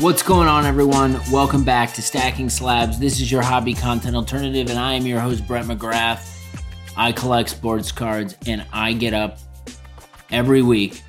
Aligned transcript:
What's 0.00 0.22
going 0.22 0.48
on, 0.48 0.64
everyone? 0.64 1.20
Welcome 1.30 1.62
back 1.62 1.92
to 1.92 2.00
Stacking 2.00 2.48
Slabs. 2.48 2.98
This 2.98 3.20
is 3.20 3.30
your 3.30 3.42
hobby 3.42 3.74
content 3.74 4.16
alternative, 4.16 4.70
and 4.70 4.78
I 4.78 4.94
am 4.94 5.04
your 5.04 5.20
host, 5.20 5.46
Brett 5.46 5.66
McGrath. 5.66 6.38
I 6.96 7.12
collect 7.12 7.50
sports 7.50 7.92
cards, 7.92 8.34
and 8.46 8.64
I 8.72 8.94
get 8.94 9.12
up 9.12 9.36
every 10.30 10.62
week 10.62 11.02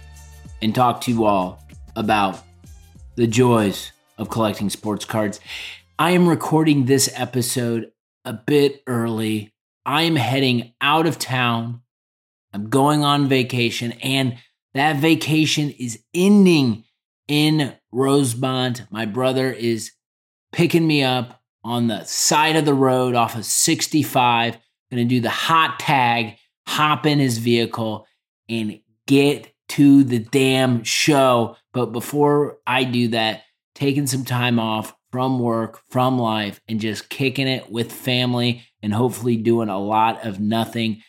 and 0.62 0.76
talk 0.76 1.00
to 1.02 1.12
you 1.12 1.24
all 1.24 1.66
about 1.96 2.44
the 3.16 3.28
joys 3.28 3.94
of 4.18 4.30
collecting 4.30 4.70
sports 4.70 5.06
cards. 5.06 5.40
I 5.98 6.12
am 6.12 6.28
recording 6.28 6.84
this 6.84 7.10
episode 7.16 7.94
a 8.26 8.34
bit 8.34 8.84
early. 8.88 9.54
I 9.86 10.02
am 10.02 10.18
heading 10.18 10.74
out 10.82 11.08
of 11.08 11.18
town. 11.18 11.82
I'm 12.52 12.70
going 12.70 13.06
on 13.06 13.30
vacation, 13.30 13.94
and 14.04 14.36
that 14.74 14.98
vacation 14.98 15.70
is 15.70 16.04
ending 16.14 16.84
in 17.32 17.74
Rosemont. 17.94 18.84
My 18.92 19.06
brother 19.06 19.54
is 19.54 19.94
picking 20.52 20.86
me 20.86 21.02
up 21.02 21.42
on 21.64 21.88
the 21.88 22.04
side 22.04 22.58
of 22.58 22.66
the 22.66 22.74
road 22.74 23.16
off 23.16 23.38
of 23.38 23.46
65. 23.46 24.58
Gonna 24.92 25.06
do 25.06 25.22
the 25.22 25.30
hot 25.30 25.80
tag, 25.80 26.36
hop 26.68 27.06
in 27.06 27.20
his 27.20 27.38
vehicle, 27.38 28.06
and 28.50 28.82
get 29.08 29.54
to 29.70 30.04
the 30.04 30.20
damn 30.20 30.84
show. 30.84 31.56
But 31.72 31.94
before 31.94 32.58
I 32.68 32.84
do 32.84 33.08
that, 33.10 33.44
taking 33.76 34.08
some 34.08 34.26
time 34.26 34.60
off 34.60 34.94
from 35.10 35.40
work, 35.40 35.80
from 35.90 36.20
life, 36.20 36.60
and 36.68 36.82
just 36.82 37.10
kicking 37.10 37.48
it 37.48 37.72
with 37.72 37.94
family 37.94 38.64
and 38.84 38.94
hopefully 38.94 39.38
doing 39.38 39.70
a 39.70 39.80
lot 39.80 40.26
of 40.26 40.42
nothing. 40.42 41.02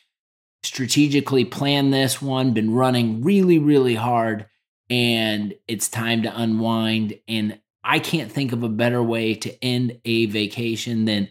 Strategically 0.62 1.44
planned 1.44 1.92
this 1.92 2.22
one, 2.22 2.54
been 2.54 2.72
running 2.72 3.24
really, 3.24 3.58
really 3.58 3.96
hard 3.96 4.46
and 4.92 5.54
it's 5.66 5.88
time 5.88 6.20
to 6.22 6.38
unwind. 6.40 7.18
And 7.26 7.58
I 7.82 7.98
can't 7.98 8.30
think 8.30 8.52
of 8.52 8.62
a 8.62 8.68
better 8.68 9.02
way 9.02 9.34
to 9.36 9.64
end 9.64 9.98
a 10.04 10.26
vacation 10.26 11.06
than 11.06 11.30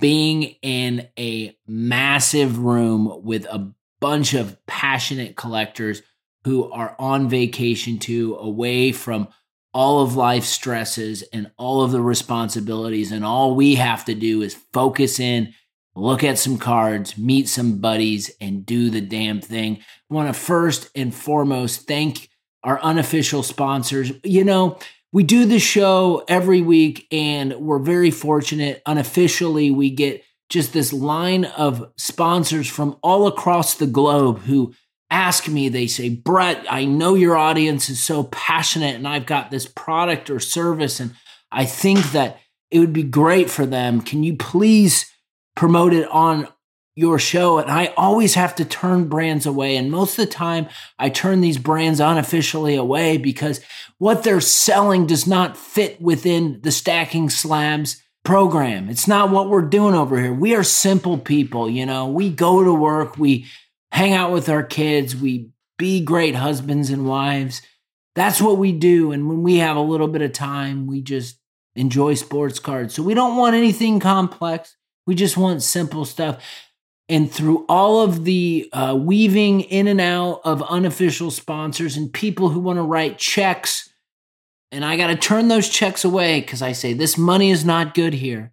being 0.00 0.44
in 0.62 1.06
a 1.18 1.54
massive 1.66 2.58
room 2.58 3.20
with 3.22 3.44
a 3.44 3.70
bunch 4.00 4.32
of 4.32 4.56
passionate 4.64 5.36
collectors 5.36 6.00
who 6.44 6.72
are 6.72 6.96
on 6.98 7.28
vacation 7.28 7.98
too, 7.98 8.34
away 8.36 8.92
from 8.92 9.28
all 9.74 10.02
of 10.02 10.16
life's 10.16 10.48
stresses 10.48 11.22
and 11.34 11.50
all 11.58 11.82
of 11.82 11.92
the 11.92 12.00
responsibilities. 12.00 13.12
And 13.12 13.26
all 13.26 13.54
we 13.54 13.74
have 13.74 14.06
to 14.06 14.14
do 14.14 14.40
is 14.40 14.56
focus 14.72 15.20
in, 15.20 15.52
look 15.94 16.24
at 16.24 16.38
some 16.38 16.56
cards, 16.56 17.18
meet 17.18 17.46
some 17.46 17.78
buddies, 17.78 18.30
and 18.40 18.64
do 18.64 18.88
the 18.88 19.02
damn 19.02 19.42
thing. 19.42 19.80
I 20.10 20.14
want 20.14 20.34
to 20.34 20.40
first 20.40 20.88
and 20.94 21.14
foremost 21.14 21.86
thank 21.86 22.30
our 22.66 22.80
unofficial 22.82 23.44
sponsors. 23.44 24.12
You 24.24 24.44
know, 24.44 24.78
we 25.12 25.22
do 25.22 25.46
the 25.46 25.60
show 25.60 26.24
every 26.28 26.60
week 26.60 27.06
and 27.12 27.54
we're 27.54 27.78
very 27.78 28.10
fortunate. 28.10 28.82
Unofficially, 28.84 29.70
we 29.70 29.88
get 29.88 30.24
just 30.50 30.72
this 30.72 30.92
line 30.92 31.44
of 31.44 31.92
sponsors 31.96 32.68
from 32.68 32.96
all 33.02 33.28
across 33.28 33.74
the 33.74 33.86
globe 33.86 34.40
who 34.40 34.74
ask 35.10 35.46
me, 35.46 35.68
they 35.68 35.86
say, 35.86 36.08
Brett, 36.08 36.66
I 36.68 36.84
know 36.84 37.14
your 37.14 37.36
audience 37.36 37.88
is 37.88 38.02
so 38.02 38.24
passionate 38.24 38.96
and 38.96 39.06
I've 39.06 39.26
got 39.26 39.52
this 39.52 39.66
product 39.66 40.28
or 40.28 40.40
service 40.40 40.98
and 40.98 41.14
I 41.52 41.64
think 41.64 42.10
that 42.10 42.40
it 42.72 42.80
would 42.80 42.92
be 42.92 43.04
great 43.04 43.48
for 43.48 43.64
them. 43.64 44.00
Can 44.00 44.24
you 44.24 44.36
please 44.36 45.08
promote 45.54 45.92
it 45.92 46.08
on 46.08 46.48
your 46.96 47.18
show 47.18 47.58
and 47.58 47.70
I 47.70 47.92
always 47.96 48.34
have 48.34 48.54
to 48.56 48.64
turn 48.64 49.06
brands 49.06 49.44
away. 49.44 49.76
And 49.76 49.90
most 49.90 50.18
of 50.18 50.26
the 50.26 50.32
time 50.32 50.66
I 50.98 51.10
turn 51.10 51.42
these 51.42 51.58
brands 51.58 52.00
unofficially 52.00 52.74
away 52.74 53.18
because 53.18 53.60
what 53.98 54.24
they're 54.24 54.40
selling 54.40 55.06
does 55.06 55.26
not 55.26 55.58
fit 55.58 56.00
within 56.00 56.60
the 56.62 56.72
stacking 56.72 57.28
slabs 57.28 58.02
program. 58.24 58.88
It's 58.88 59.06
not 59.06 59.30
what 59.30 59.50
we're 59.50 59.62
doing 59.62 59.94
over 59.94 60.20
here. 60.20 60.32
We 60.32 60.54
are 60.54 60.64
simple 60.64 61.18
people, 61.18 61.68
you 61.70 61.84
know. 61.86 62.08
We 62.08 62.30
go 62.30 62.64
to 62.64 62.74
work, 62.74 63.18
we 63.18 63.46
hang 63.92 64.14
out 64.14 64.32
with 64.32 64.48
our 64.48 64.64
kids, 64.64 65.14
we 65.14 65.50
be 65.78 66.00
great 66.00 66.34
husbands 66.34 66.90
and 66.90 67.06
wives. 67.06 67.60
That's 68.14 68.40
what 68.40 68.56
we 68.56 68.72
do. 68.72 69.12
And 69.12 69.28
when 69.28 69.42
we 69.42 69.58
have 69.58 69.76
a 69.76 69.80
little 69.80 70.08
bit 70.08 70.22
of 70.22 70.32
time, 70.32 70.86
we 70.86 71.02
just 71.02 71.38
enjoy 71.74 72.14
sports 72.14 72.58
cards. 72.58 72.94
So 72.94 73.02
we 73.02 73.12
don't 73.12 73.36
want 73.36 73.54
anything 73.54 74.00
complex. 74.00 74.76
We 75.06 75.14
just 75.14 75.36
want 75.36 75.62
simple 75.62 76.04
stuff. 76.04 76.42
And 77.08 77.30
through 77.30 77.64
all 77.68 78.02
of 78.02 78.24
the 78.24 78.68
uh, 78.72 78.96
weaving 78.98 79.60
in 79.60 79.86
and 79.86 80.00
out 80.00 80.40
of 80.44 80.62
unofficial 80.62 81.30
sponsors 81.30 81.96
and 81.96 82.12
people 82.12 82.48
who 82.48 82.58
want 82.58 82.78
to 82.78 82.82
write 82.82 83.18
checks, 83.18 83.88
and 84.72 84.84
I 84.84 84.96
got 84.96 85.08
to 85.08 85.16
turn 85.16 85.48
those 85.48 85.68
checks 85.68 86.04
away 86.04 86.40
because 86.40 86.62
I 86.62 86.72
say 86.72 86.92
this 86.92 87.16
money 87.16 87.50
is 87.50 87.64
not 87.64 87.94
good 87.94 88.14
here. 88.14 88.52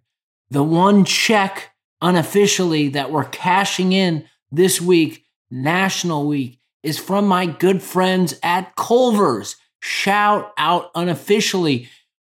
The 0.50 0.62
one 0.62 1.04
check 1.04 1.72
unofficially 2.00 2.90
that 2.90 3.10
we're 3.10 3.24
cashing 3.24 3.92
in 3.92 4.28
this 4.52 4.80
week, 4.80 5.24
National 5.50 6.28
Week, 6.28 6.60
is 6.84 6.98
from 6.98 7.26
my 7.26 7.46
good 7.46 7.82
friends 7.82 8.38
at 8.42 8.76
Culver's. 8.76 9.56
Shout 9.80 10.52
out 10.56 10.90
unofficially 10.94 11.88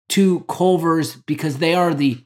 to 0.09 0.39
Culver's 0.41 1.15
because 1.15 1.57
they 1.57 1.75
are 1.75 1.93
the 1.93 2.25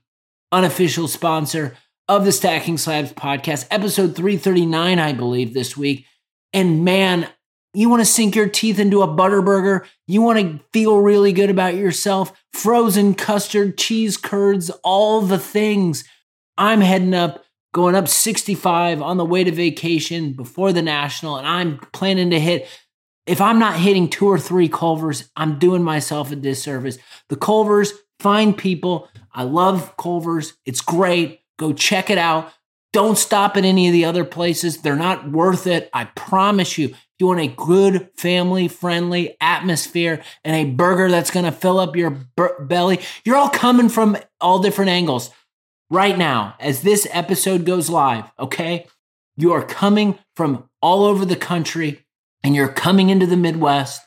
unofficial 0.52 1.08
sponsor 1.08 1.76
of 2.12 2.26
the 2.26 2.32
Stacking 2.34 2.78
Slabs 2.78 3.14
podcast, 3.14 3.68
episode 3.72 4.18
339, 4.18 5.00
I 5.00 5.14
believe, 5.14 5.54
this 5.54 5.78
week. 5.78 6.06
And 6.52 6.84
man, 6.84 7.26
you 7.74 7.88
want 7.88 8.02
to 8.02 8.06
sink 8.06 8.36
your 8.36 8.50
teeth 8.50 8.80
into 8.80 9.02
a 9.02 9.08
Butterburger? 9.08 9.86
You 10.08 10.22
want 10.22 10.40
to 10.40 10.60
feel 10.74 10.98
really 10.98 11.32
good 11.32 11.50
about 11.50 11.76
yourself? 11.76 12.34
Frozen 12.52 13.14
custard, 13.16 13.78
cheese 13.78 14.18
curds, 14.18 14.70
all 14.84 15.22
the 15.22 15.40
things. 15.40 16.04
I'm 16.58 16.82
heading 16.82 17.14
up, 17.14 17.46
going 17.74 17.96
up 17.96 18.10
65 18.10 19.02
on 19.02 19.16
the 19.16 19.24
way 19.24 19.46
to 19.46 19.52
vacation 19.54 20.34
before 20.34 20.74
the 20.74 20.82
National, 20.82 21.38
and 21.38 21.48
I'm 21.48 21.78
planning 21.94 22.32
to 22.32 22.42
hit. 22.42 22.68
If 23.26 23.40
I'm 23.40 23.58
not 23.58 23.80
hitting 23.80 24.10
two 24.10 24.28
or 24.28 24.38
three 24.38 24.68
Culvers, 24.68 25.30
I'm 25.38 25.60
doing 25.60 25.82
myself 25.82 26.30
a 26.34 26.36
disservice. 26.36 26.98
The 27.30 27.38
Culvers, 27.38 27.94
fine 28.20 28.54
people. 28.54 29.08
I 29.34 29.44
love 29.44 29.96
Culvers. 29.96 30.58
It's 30.66 30.82
great. 30.82 31.41
Go 31.62 31.74
check 31.74 32.10
it 32.10 32.18
out. 32.18 32.52
Don't 32.92 33.20
stop 33.20 33.56
at 33.56 33.66
any 33.66 33.86
of 33.88 33.94
the 33.94 34.04
other 34.04 34.26
places. 34.26 34.82
They're 34.82 34.96
not 34.96 35.30
worth 35.30 35.68
it. 35.68 35.92
I 35.94 36.06
promise 36.06 36.76
you. 36.76 36.88
If 36.88 36.98
you 37.20 37.28
want 37.28 37.40
a 37.40 37.48
good 37.50 38.10
family 38.18 38.68
friendly 38.68 39.38
atmosphere 39.40 40.24
and 40.44 40.56
a 40.56 40.72
burger 40.72 41.08
that's 41.08 41.30
going 41.30 41.46
to 41.46 41.52
fill 41.52 41.78
up 41.78 41.96
your 41.96 42.18
belly, 42.62 43.00
you're 43.24 43.36
all 43.36 43.52
coming 43.52 43.90
from 43.90 44.18
all 44.42 44.58
different 44.58 44.90
angles 44.90 45.30
right 45.92 46.18
now 46.18 46.56
as 46.60 46.82
this 46.82 47.08
episode 47.12 47.64
goes 47.64 47.92
live, 47.92 48.32
okay? 48.40 48.88
You 49.38 49.54
are 49.54 49.64
coming 49.64 50.18
from 50.36 50.68
all 50.82 51.06
over 51.06 51.26
the 51.26 51.36
country 51.36 52.04
and 52.44 52.56
you're 52.56 52.70
coming 52.70 53.12
into 53.12 53.28
the 53.28 53.38
Midwest. 53.38 54.02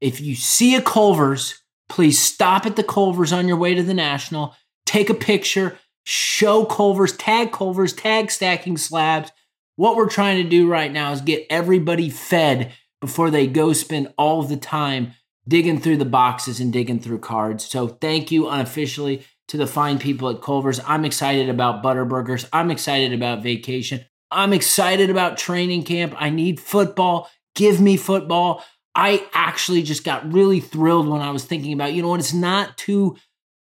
If 0.00 0.20
you 0.20 0.36
see 0.36 0.76
a 0.76 0.80
Culver's, 0.80 1.60
please 1.88 2.20
stop 2.20 2.66
at 2.66 2.76
the 2.76 2.84
Culver's 2.84 3.32
on 3.32 3.48
your 3.48 3.56
way 3.56 3.74
to 3.74 3.82
the 3.82 3.94
National, 3.94 4.54
take 4.86 5.10
a 5.10 5.14
picture, 5.14 5.76
show 6.04 6.64
Culver's, 6.64 7.16
tag 7.16 7.52
Culver's, 7.52 7.92
tag 7.92 8.30
stacking 8.30 8.76
slabs. 8.76 9.32
What 9.76 9.96
we're 9.96 10.08
trying 10.08 10.42
to 10.42 10.48
do 10.48 10.68
right 10.68 10.92
now 10.92 11.12
is 11.12 11.20
get 11.20 11.46
everybody 11.50 12.08
fed 12.10 12.72
before 13.00 13.30
they 13.30 13.46
go 13.46 13.72
spend 13.72 14.12
all 14.16 14.42
the 14.42 14.56
time 14.56 15.12
digging 15.46 15.80
through 15.80 15.96
the 15.96 16.04
boxes 16.04 16.60
and 16.60 16.72
digging 16.72 17.00
through 17.00 17.18
cards. 17.18 17.64
So 17.64 17.88
thank 17.88 18.30
you 18.30 18.48
unofficially 18.48 19.24
to 19.48 19.56
the 19.56 19.66
fine 19.66 19.98
people 19.98 20.30
at 20.30 20.40
Culver's. 20.40 20.80
I'm 20.86 21.04
excited 21.04 21.48
about 21.48 21.82
Butterburgers. 21.82 22.48
I'm 22.52 22.70
excited 22.70 23.12
about 23.12 23.42
vacation. 23.42 24.04
I'm 24.30 24.52
excited 24.52 25.10
about 25.10 25.36
training 25.36 25.84
camp. 25.84 26.14
I 26.16 26.30
need 26.30 26.60
football. 26.60 27.30
Give 27.54 27.80
me 27.80 27.96
football. 27.96 28.64
I 28.94 29.26
actually 29.32 29.82
just 29.82 30.04
got 30.04 30.32
really 30.32 30.60
thrilled 30.60 31.08
when 31.08 31.20
I 31.20 31.30
was 31.30 31.44
thinking 31.44 31.72
about, 31.72 31.92
you 31.92 32.02
know 32.02 32.08
what, 32.08 32.20
it's 32.20 32.32
not 32.32 32.78
too 32.78 33.16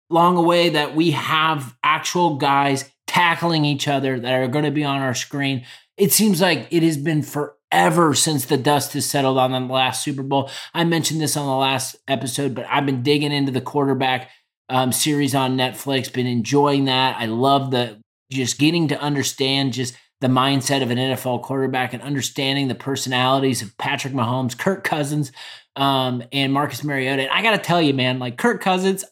long 0.09 0.37
away 0.37 0.69
that 0.69 0.95
we 0.95 1.11
have 1.11 1.75
actual 1.83 2.37
guys 2.37 2.89
tackling 3.07 3.65
each 3.65 3.87
other 3.87 4.19
that 4.19 4.33
are 4.33 4.47
going 4.47 4.65
to 4.65 4.71
be 4.71 4.83
on 4.83 5.01
our 5.01 5.13
screen. 5.13 5.65
It 5.97 6.11
seems 6.11 6.41
like 6.41 6.67
it 6.71 6.83
has 6.83 6.97
been 6.97 7.21
forever 7.21 8.13
since 8.13 8.45
the 8.45 8.57
dust 8.57 8.93
has 8.93 9.05
settled 9.05 9.37
on 9.37 9.51
the 9.51 9.73
last 9.73 10.03
Super 10.03 10.23
Bowl. 10.23 10.49
I 10.73 10.83
mentioned 10.83 11.21
this 11.21 11.37
on 11.37 11.45
the 11.45 11.55
last 11.55 11.95
episode, 12.07 12.53
but 12.53 12.65
I've 12.69 12.85
been 12.85 13.03
digging 13.03 13.31
into 13.31 13.51
the 13.51 13.61
quarterback 13.61 14.29
um, 14.69 14.91
series 14.91 15.35
on 15.35 15.57
Netflix, 15.57 16.11
been 16.11 16.27
enjoying 16.27 16.85
that. 16.85 17.17
I 17.19 17.25
love 17.27 17.71
the 17.71 17.99
just 18.31 18.57
getting 18.57 18.87
to 18.87 18.99
understand 18.99 19.73
just 19.73 19.95
the 20.21 20.27
mindset 20.27 20.81
of 20.81 20.91
an 20.91 20.97
NFL 20.97 21.43
quarterback 21.43 21.93
and 21.93 22.01
understanding 22.01 22.67
the 22.67 22.75
personalities 22.75 23.61
of 23.61 23.77
Patrick 23.77 24.13
Mahomes, 24.13 24.57
Kirk 24.57 24.83
Cousins, 24.83 25.31
um, 25.75 26.23
and 26.31 26.51
Marcus 26.51 26.83
Mariota. 26.83 27.23
And 27.23 27.31
I 27.31 27.41
got 27.41 27.51
to 27.51 27.57
tell 27.57 27.81
you, 27.81 27.93
man, 27.93 28.17
like 28.17 28.37
Kirk 28.37 28.61
Cousins, 28.61 29.05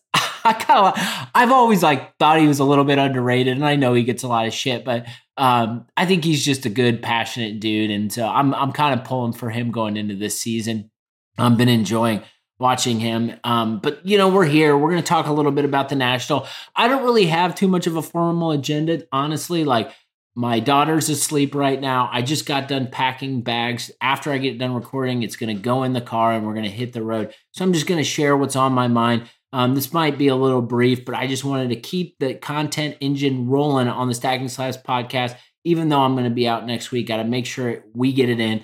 I 0.45 0.53
kind 0.53 0.87
of, 0.87 1.27
I've 1.33 1.51
always 1.51 1.83
like 1.83 2.17
thought 2.17 2.39
he 2.39 2.47
was 2.47 2.59
a 2.59 2.65
little 2.65 2.85
bit 2.85 2.97
underrated, 2.97 3.55
and 3.55 3.65
I 3.65 3.75
know 3.75 3.93
he 3.93 4.03
gets 4.03 4.23
a 4.23 4.27
lot 4.27 4.47
of 4.47 4.53
shit, 4.53 4.83
but 4.83 5.05
um, 5.37 5.85
I 5.97 6.05
think 6.05 6.23
he's 6.23 6.43
just 6.43 6.65
a 6.65 6.69
good, 6.69 7.01
passionate 7.01 7.59
dude, 7.59 7.91
and 7.91 8.11
so 8.11 8.27
I'm 8.27 8.53
I'm 8.53 8.71
kind 8.71 8.99
of 8.99 9.05
pulling 9.05 9.33
for 9.33 9.49
him 9.49 9.71
going 9.71 9.97
into 9.97 10.15
this 10.15 10.39
season. 10.39 10.91
I've 11.37 11.57
been 11.57 11.69
enjoying 11.69 12.21
watching 12.59 12.99
him. 12.99 13.35
Um, 13.43 13.79
but 13.79 14.05
you 14.05 14.17
know, 14.17 14.29
we're 14.29 14.45
here. 14.45 14.77
We're 14.77 14.89
going 14.89 15.01
to 15.01 15.07
talk 15.07 15.27
a 15.27 15.33
little 15.33 15.51
bit 15.51 15.65
about 15.65 15.89
the 15.89 15.95
national. 15.95 16.47
I 16.75 16.87
don't 16.87 17.03
really 17.03 17.25
have 17.25 17.55
too 17.55 17.67
much 17.67 17.87
of 17.87 17.95
a 17.95 18.01
formal 18.01 18.51
agenda, 18.51 19.03
honestly. 19.11 19.63
Like 19.63 19.91
my 20.35 20.59
daughter's 20.59 21.09
asleep 21.09 21.55
right 21.55 21.79
now. 21.79 22.09
I 22.11 22.21
just 22.21 22.45
got 22.45 22.67
done 22.67 22.87
packing 22.87 23.41
bags. 23.41 23.91
After 24.01 24.31
I 24.31 24.37
get 24.37 24.57
done 24.57 24.73
recording, 24.73 25.23
it's 25.23 25.35
going 25.35 25.55
to 25.55 25.61
go 25.61 25.83
in 25.83 25.93
the 25.93 26.01
car 26.01 26.31
and 26.31 26.45
we're 26.45 26.53
going 26.53 26.65
to 26.65 26.71
hit 26.71 26.93
the 26.93 27.03
road. 27.03 27.33
So 27.51 27.63
I'm 27.63 27.73
just 27.73 27.87
going 27.87 27.99
to 27.99 28.03
share 28.03 28.37
what's 28.37 28.55
on 28.55 28.73
my 28.73 28.87
mind. 28.87 29.29
Um, 29.53 29.75
this 29.75 29.93
might 29.93 30.17
be 30.17 30.27
a 30.29 30.35
little 30.35 30.63
brief, 30.63 31.05
but 31.05 31.13
I 31.13 31.27
just 31.27 31.45
wanted 31.45 31.69
to 31.69 31.75
keep 31.75 32.17
the 32.19 32.33
content 32.33 32.97
engine 32.99 33.47
rolling 33.47 33.87
on 33.87 34.07
the 34.07 34.15
Stacking 34.15 34.49
Slabs 34.49 34.77
podcast. 34.77 35.37
Even 35.63 35.87
though 35.87 36.01
I'm 36.01 36.13
going 36.13 36.25
to 36.25 36.31
be 36.31 36.47
out 36.47 36.65
next 36.65 36.91
week, 36.91 37.07
got 37.07 37.17
to 37.17 37.23
make 37.23 37.45
sure 37.45 37.85
we 37.93 38.11
get 38.11 38.29
it 38.29 38.39
in. 38.39 38.63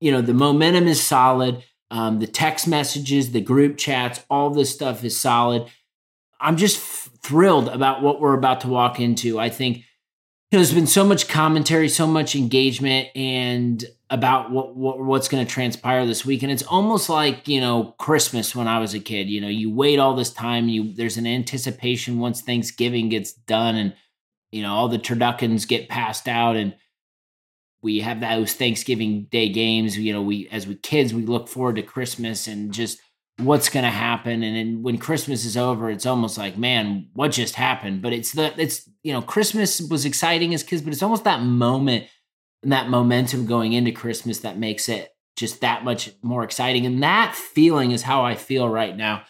You 0.00 0.12
know, 0.12 0.22
the 0.22 0.32
momentum 0.32 0.86
is 0.86 1.02
solid. 1.02 1.64
Um, 1.90 2.20
the 2.20 2.26
text 2.28 2.68
messages, 2.68 3.32
the 3.32 3.40
group 3.40 3.76
chats, 3.76 4.24
all 4.30 4.50
this 4.50 4.72
stuff 4.72 5.04
is 5.04 5.18
solid. 5.18 5.66
I'm 6.40 6.56
just 6.56 6.76
f- 6.78 7.10
thrilled 7.20 7.68
about 7.68 8.00
what 8.02 8.20
we're 8.20 8.38
about 8.38 8.60
to 8.60 8.68
walk 8.68 9.00
into. 9.00 9.40
I 9.40 9.50
think 9.50 9.82
you 10.50 10.56
know, 10.56 10.62
there's 10.62 10.74
been 10.74 10.86
so 10.86 11.04
much 11.04 11.28
commentary, 11.28 11.90
so 11.90 12.06
much 12.06 12.34
engagement, 12.34 13.08
and 13.14 13.84
about 14.08 14.50
what, 14.50 14.74
what 14.74 14.98
what's 14.98 15.28
going 15.28 15.44
to 15.44 15.52
transpire 15.52 16.06
this 16.06 16.24
week. 16.24 16.42
And 16.42 16.50
it's 16.50 16.62
almost 16.62 17.10
like 17.10 17.46
you 17.46 17.60
know 17.60 17.94
Christmas 17.98 18.56
when 18.56 18.66
I 18.66 18.78
was 18.78 18.94
a 18.94 19.00
kid. 19.00 19.28
You 19.28 19.42
know, 19.42 19.48
you 19.48 19.70
wait 19.70 19.98
all 19.98 20.14
this 20.14 20.32
time. 20.32 20.68
You 20.68 20.94
there's 20.94 21.18
an 21.18 21.26
anticipation 21.26 22.18
once 22.18 22.40
Thanksgiving 22.40 23.10
gets 23.10 23.32
done, 23.32 23.76
and 23.76 23.94
you 24.50 24.62
know 24.62 24.72
all 24.72 24.88
the 24.88 24.98
turduckens 24.98 25.68
get 25.68 25.90
passed 25.90 26.26
out, 26.26 26.56
and 26.56 26.74
we 27.82 28.00
have 28.00 28.20
those 28.20 28.54
Thanksgiving 28.54 29.24
Day 29.24 29.50
games. 29.50 29.98
You 29.98 30.14
know, 30.14 30.22
we 30.22 30.48
as 30.48 30.66
we 30.66 30.76
kids 30.76 31.12
we 31.12 31.26
look 31.26 31.48
forward 31.48 31.76
to 31.76 31.82
Christmas 31.82 32.46
and 32.46 32.72
just 32.72 33.00
what's 33.38 33.68
going 33.68 33.84
to 33.84 33.90
happen 33.90 34.42
and 34.42 34.56
then 34.56 34.82
when 34.82 34.98
christmas 34.98 35.44
is 35.44 35.56
over 35.56 35.90
it's 35.90 36.06
almost 36.06 36.36
like 36.36 36.58
man 36.58 37.08
what 37.12 37.30
just 37.30 37.54
happened? 37.54 38.02
But 38.02 38.12
it's 38.12 38.32
the 38.32 38.52
it's 38.60 38.88
you 39.02 39.12
know 39.12 39.22
christmas 39.22 39.80
was 39.80 40.04
exciting 40.04 40.54
as 40.54 40.62
kids 40.62 40.82
but 40.82 40.92
it's 40.92 41.02
almost 41.02 41.24
that 41.24 41.42
moment 41.42 42.06
and 42.62 42.72
that 42.72 42.88
momentum 42.88 43.46
going 43.46 43.72
into 43.72 43.92
christmas 43.92 44.40
that 44.40 44.58
makes 44.58 44.88
it 44.88 45.10
just 45.36 45.60
that 45.60 45.84
much 45.84 46.10
more 46.20 46.42
exciting 46.42 46.84
and 46.84 47.02
that 47.02 47.34
feeling 47.34 47.92
is 47.92 48.02
how 48.02 48.24
i 48.24 48.34
feel 48.34 48.68
right 48.68 48.96
now 48.96 49.22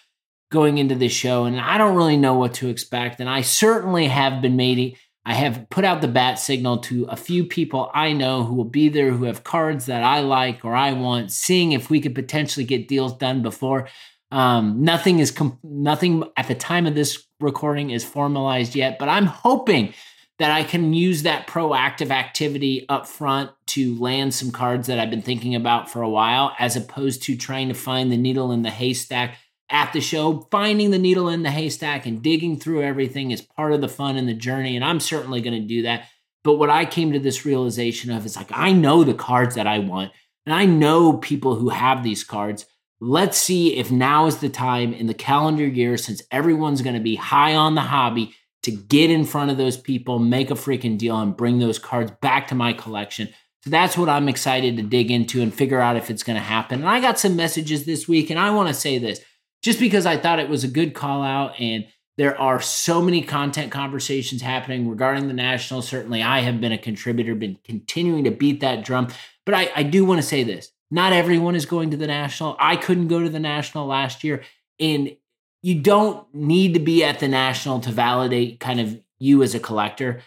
going 0.51 0.79
into 0.79 0.95
this 0.95 1.13
show 1.13 1.45
and 1.45 1.61
i 1.61 1.77
don't 1.77 1.97
really 1.97 2.17
know 2.17 2.35
what 2.35 2.55
to 2.55 2.69
expect 2.69 3.21
and 3.21 3.29
i 3.29 3.43
certainly 3.43 4.07
have 4.07 4.41
been 4.41 4.57
made 4.57 4.97
I 5.29 5.35
have 5.35 5.69
put 5.69 5.85
out 5.85 6.01
the 6.01 6.09
bat 6.09 6.39
signal 6.39 6.79
to 6.79 7.05
a 7.05 7.15
few 7.15 7.45
people 7.45 7.91
I 7.93 8.15
know 8.15 8.45
who 8.45 8.55
will 8.55 8.65
be 8.65 8.89
there 8.89 9.11
who 9.11 9.25
have 9.25 9.45
cards 9.45 9.85
that 9.85 10.03
I 10.03 10.21
like 10.21 10.65
or 10.65 10.75
I 10.75 10.95
want, 10.95 11.31
seeing 11.33 11.73
if 11.73 11.91
we 11.91 12.01
could 12.01 12.15
potentially 12.15 12.65
get 12.65 12.89
deals 12.89 13.15
done 13.19 13.43
before. 13.43 13.89
Um, 14.33 14.83
nothing 14.83 15.19
is 15.19 15.39
nothing 15.63 16.25
at 16.39 16.49
the 16.49 16.55
time 16.55 16.87
of 16.87 16.95
this 16.95 17.27
recording 17.41 17.91
is 17.91 18.07
formalized 18.07 18.75
yet, 18.75 18.99
but 18.99 19.11
I'm 19.11 19.27
hoping 19.27 19.93
that 20.39 20.51
I 20.51 20.65
can 20.65 20.95
use 20.95 21.25
that 21.25 21.47
proactive 21.47 22.11
activity 22.11 22.87
up 22.89 23.07
front 23.07 23.51
to 23.67 24.01
land 24.01 24.33
some 24.33 24.51
cards 24.51 24.87
that 24.87 24.99
I've 24.99 25.11
been 25.11 25.21
thinking 25.21 25.55
about 25.55 25.91
for 25.91 26.01
a 26.01 26.09
while, 26.09 26.55
as 26.59 26.75
opposed 26.75 27.23
to 27.25 27.37
trying 27.37 27.69
to 27.69 27.75
find 27.75 28.11
the 28.11 28.17
needle 28.17 28.51
in 28.51 28.63
the 28.63 28.71
haystack 28.71 29.37
at 29.71 29.93
the 29.93 30.01
show. 30.01 30.47
Finding 30.51 30.91
the 30.91 30.99
needle 30.99 31.29
in 31.29 31.43
the 31.43 31.51
haystack 31.51 32.07
and 32.07 32.23
digging 32.23 32.59
through 32.59 32.83
everything 32.83 33.31
is 33.31 33.43
part 33.43 33.73
of 33.73 33.81
the 33.81 33.89
fun 33.89 34.17
and 34.17 34.29
the 34.29 34.35
journey. 34.35 34.77
And 34.77 34.85
I'm 34.85 35.01
certainly 35.01 35.41
going 35.41 35.61
to 35.61 35.67
do 35.67 35.83
that. 35.83 36.09
But 36.45 36.55
what 36.55 36.71
I 36.71 36.85
came 36.85 37.13
to 37.13 37.19
this 37.19 37.45
realization 37.45 38.11
of 38.11 38.25
is 38.25 38.37
like, 38.37 38.51
I 38.53 38.73
know 38.73 39.05
the 39.05 39.15
cards 39.15 39.57
that 39.57 39.67
I 39.67 39.81
want, 39.81 40.13
and 40.47 40.55
I 40.55 40.65
know 40.65 41.19
people 41.19 41.57
who 41.57 41.69
have 41.69 42.03
these 42.03 42.25
cards. 42.25 42.65
Let's 43.01 43.37
see 43.37 43.77
if 43.77 43.91
now 43.91 44.27
is 44.27 44.39
the 44.39 44.49
time 44.49 44.93
in 44.93 45.07
the 45.07 45.15
calendar 45.15 45.67
year, 45.67 45.97
since 45.97 46.23
everyone's 46.31 46.83
going 46.83 46.97
to 46.97 47.03
be 47.03 47.17
high 47.17 47.55
on 47.55 47.75
the 47.75 47.83
hobby, 47.83 48.35
to 48.63 48.71
get 48.71 49.11
in 49.11 49.25
front 49.25 49.51
of 49.51 49.57
those 49.57 49.77
people, 49.77 50.19
make 50.19 50.51
a 50.51 50.55
freaking 50.55 50.99
deal, 50.99 51.19
and 51.19 51.37
bring 51.37 51.59
those 51.59 51.79
cards 51.79 52.13
back 52.21 52.49
to 52.49 52.55
my 52.55 52.73
collection. 52.73 53.29
So 53.65 53.71
that's 53.71 53.99
what 53.99 54.09
I'm 54.09 54.29
excited 54.29 54.77
to 54.77 54.83
dig 54.83 55.11
into 55.11 55.43
and 55.43 55.53
figure 55.53 55.81
out 55.81 55.97
if 55.97 56.11
it's 56.11 56.23
going 56.23 56.39
to 56.39 56.43
happen. 56.43 56.81
And 56.81 56.89
I 56.89 57.01
got 57.01 57.19
some 57.19 57.37
messages 57.37 57.85
this 57.85 58.09
week, 58.09 58.31
and 58.31 58.39
I 58.39 58.51
want 58.51 58.69
to 58.69 58.75
say 58.75 58.99
this 58.99 59.21
just 59.63 59.81
because 59.81 60.07
I 60.07 60.17
thought 60.17 60.39
it 60.39 60.49
was 60.49 60.65
a 60.65 60.69
good 60.69 60.95
call 60.95 61.23
out 61.23 61.59
and 61.61 61.87
there 62.17 62.39
are 62.39 62.61
so 62.61 63.01
many 63.01 63.23
content 63.23 63.71
conversations 63.71 64.43
happening 64.43 64.89
regarding 64.89 65.29
the 65.29 65.35
national. 65.35 65.83
Certainly, 65.83 66.23
I 66.23 66.41
have 66.41 66.61
been 66.61 66.73
a 66.73 66.79
contributor, 66.79 67.37
been 67.37 67.59
continuing 67.63 68.25
to 68.25 68.33
beat 68.33 68.61
that 68.61 68.85
drum. 68.85 69.09
But 69.47 69.55
I, 69.55 69.71
I 69.77 69.83
do 69.85 70.05
want 70.05 70.21
to 70.21 70.27
say 70.27 70.43
this 70.43 70.73
not 70.91 71.13
everyone 71.13 71.55
is 71.55 71.65
going 71.65 71.91
to 71.91 71.97
the 71.97 72.07
national. 72.07 72.57
I 72.59 72.77
couldn't 72.77 73.09
go 73.09 73.23
to 73.23 73.29
the 73.29 73.39
national 73.39 73.87
last 73.87 74.25
year. 74.25 74.43
And 74.81 75.17
you 75.63 75.81
don't 75.81 76.27
need 76.35 76.75
to 76.75 76.81
be 76.81 77.05
at 77.05 77.21
the 77.21 77.29
national 77.29 77.81
to 77.81 77.91
validate 77.91 78.61
kind 78.61 78.81
of 78.81 79.01
you 79.19 79.43
as 79.43 79.55
a 79.55 79.61
collector. 79.61 80.21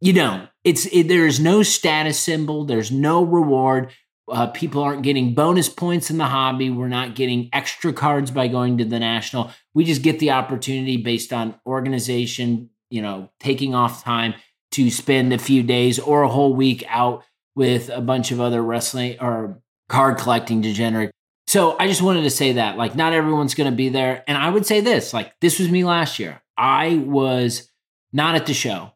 You 0.00 0.12
don't. 0.12 0.48
It's 0.64 0.86
it, 0.86 1.08
there 1.08 1.26
is 1.26 1.40
no 1.40 1.62
status 1.62 2.18
symbol. 2.18 2.64
There's 2.64 2.92
no 2.92 3.22
reward. 3.24 3.90
Uh, 4.28 4.48
people 4.48 4.82
aren't 4.82 5.02
getting 5.02 5.34
bonus 5.34 5.68
points 5.68 6.10
in 6.10 6.18
the 6.18 6.24
hobby. 6.24 6.68
We're 6.68 6.88
not 6.88 7.14
getting 7.14 7.48
extra 7.52 7.92
cards 7.92 8.30
by 8.30 8.48
going 8.48 8.78
to 8.78 8.84
the 8.84 8.98
national. 8.98 9.52
We 9.72 9.84
just 9.84 10.02
get 10.02 10.18
the 10.18 10.32
opportunity 10.32 10.96
based 10.96 11.32
on 11.32 11.54
organization, 11.64 12.70
you 12.90 13.02
know, 13.02 13.30
taking 13.38 13.74
off 13.74 14.02
time 14.02 14.34
to 14.72 14.90
spend 14.90 15.32
a 15.32 15.38
few 15.38 15.62
days 15.62 15.98
or 15.98 16.22
a 16.22 16.28
whole 16.28 16.54
week 16.54 16.84
out 16.88 17.22
with 17.54 17.88
a 17.88 18.00
bunch 18.00 18.32
of 18.32 18.40
other 18.40 18.62
wrestling 18.62 19.16
or 19.20 19.62
card 19.88 20.18
collecting 20.18 20.60
degenerate. 20.60 21.12
So 21.46 21.76
I 21.78 21.86
just 21.86 22.02
wanted 22.02 22.22
to 22.22 22.30
say 22.30 22.54
that, 22.54 22.76
like, 22.76 22.96
not 22.96 23.12
everyone's 23.12 23.54
going 23.54 23.70
to 23.70 23.76
be 23.76 23.88
there. 23.88 24.24
And 24.26 24.36
I 24.36 24.50
would 24.50 24.66
say 24.66 24.80
this, 24.80 25.14
like, 25.14 25.32
this 25.40 25.60
was 25.60 25.70
me 25.70 25.84
last 25.84 26.18
year. 26.18 26.42
I 26.58 26.96
was 27.06 27.70
not 28.12 28.34
at 28.34 28.46
the 28.46 28.54
show. 28.54 28.90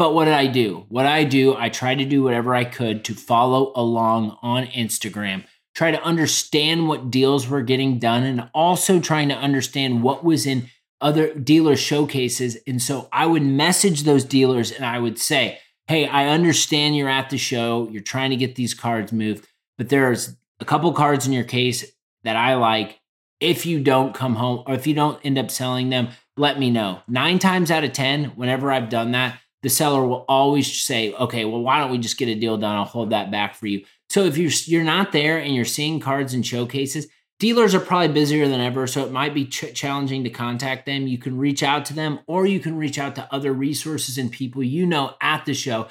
But 0.00 0.14
what 0.14 0.24
did 0.24 0.32
I 0.32 0.46
do? 0.46 0.86
What 0.88 1.04
I 1.04 1.24
do, 1.24 1.54
I 1.54 1.68
tried 1.68 1.98
to 1.98 2.06
do 2.06 2.22
whatever 2.22 2.54
I 2.54 2.64
could 2.64 3.04
to 3.04 3.14
follow 3.14 3.70
along 3.76 4.38
on 4.40 4.64
Instagram, 4.68 5.44
try 5.74 5.90
to 5.90 6.02
understand 6.02 6.88
what 6.88 7.10
deals 7.10 7.46
were 7.46 7.60
getting 7.60 7.98
done, 7.98 8.22
and 8.22 8.48
also 8.54 8.98
trying 8.98 9.28
to 9.28 9.34
understand 9.34 10.02
what 10.02 10.24
was 10.24 10.46
in 10.46 10.70
other 11.02 11.34
dealer 11.34 11.76
showcases. 11.76 12.56
And 12.66 12.80
so 12.80 13.10
I 13.12 13.26
would 13.26 13.42
message 13.42 14.04
those 14.04 14.24
dealers 14.24 14.72
and 14.72 14.86
I 14.86 14.98
would 14.98 15.18
say, 15.18 15.58
Hey, 15.86 16.06
I 16.06 16.28
understand 16.28 16.96
you're 16.96 17.06
at 17.06 17.28
the 17.28 17.36
show, 17.36 17.86
you're 17.92 18.00
trying 18.00 18.30
to 18.30 18.36
get 18.36 18.54
these 18.54 18.72
cards 18.72 19.12
moved, 19.12 19.46
but 19.76 19.90
there's 19.90 20.34
a 20.60 20.64
couple 20.64 20.90
cards 20.94 21.26
in 21.26 21.34
your 21.34 21.44
case 21.44 21.84
that 22.24 22.36
I 22.36 22.54
like. 22.54 23.00
If 23.38 23.66
you 23.66 23.82
don't 23.82 24.14
come 24.14 24.36
home 24.36 24.64
or 24.66 24.72
if 24.72 24.86
you 24.86 24.94
don't 24.94 25.20
end 25.26 25.36
up 25.36 25.50
selling 25.50 25.90
them, 25.90 26.08
let 26.38 26.58
me 26.58 26.70
know. 26.70 27.02
Nine 27.06 27.38
times 27.38 27.70
out 27.70 27.84
of 27.84 27.92
10, 27.92 28.32
whenever 28.36 28.72
I've 28.72 28.88
done 28.88 29.12
that, 29.12 29.38
the 29.62 29.68
seller 29.68 30.04
will 30.04 30.24
always 30.28 30.80
say, 30.80 31.12
okay, 31.14 31.44
well, 31.44 31.60
why 31.60 31.78
don't 31.78 31.90
we 31.90 31.98
just 31.98 32.16
get 32.16 32.28
a 32.28 32.34
deal 32.34 32.56
done? 32.56 32.76
I'll 32.76 32.84
hold 32.84 33.10
that 33.10 33.30
back 33.30 33.54
for 33.54 33.66
you. 33.66 33.84
So 34.08 34.24
if 34.24 34.36
you're 34.36 34.50
you're 34.66 34.84
not 34.84 35.12
there 35.12 35.38
and 35.38 35.54
you're 35.54 35.64
seeing 35.64 36.00
cards 36.00 36.34
and 36.34 36.44
showcases, 36.44 37.06
dealers 37.38 37.74
are 37.74 37.80
probably 37.80 38.08
busier 38.08 38.48
than 38.48 38.60
ever, 38.60 38.86
so 38.86 39.04
it 39.04 39.12
might 39.12 39.34
be 39.34 39.46
ch- 39.46 39.74
challenging 39.74 40.24
to 40.24 40.30
contact 40.30 40.86
them. 40.86 41.06
You 41.06 41.18
can 41.18 41.38
reach 41.38 41.62
out 41.62 41.84
to 41.86 41.94
them, 41.94 42.20
or 42.26 42.46
you 42.46 42.58
can 42.58 42.76
reach 42.76 42.98
out 42.98 43.14
to 43.16 43.28
other 43.32 43.52
resources 43.52 44.18
and 44.18 44.32
people 44.32 44.62
you 44.62 44.86
know 44.86 45.14
at 45.20 45.44
the 45.44 45.54
show. 45.54 45.88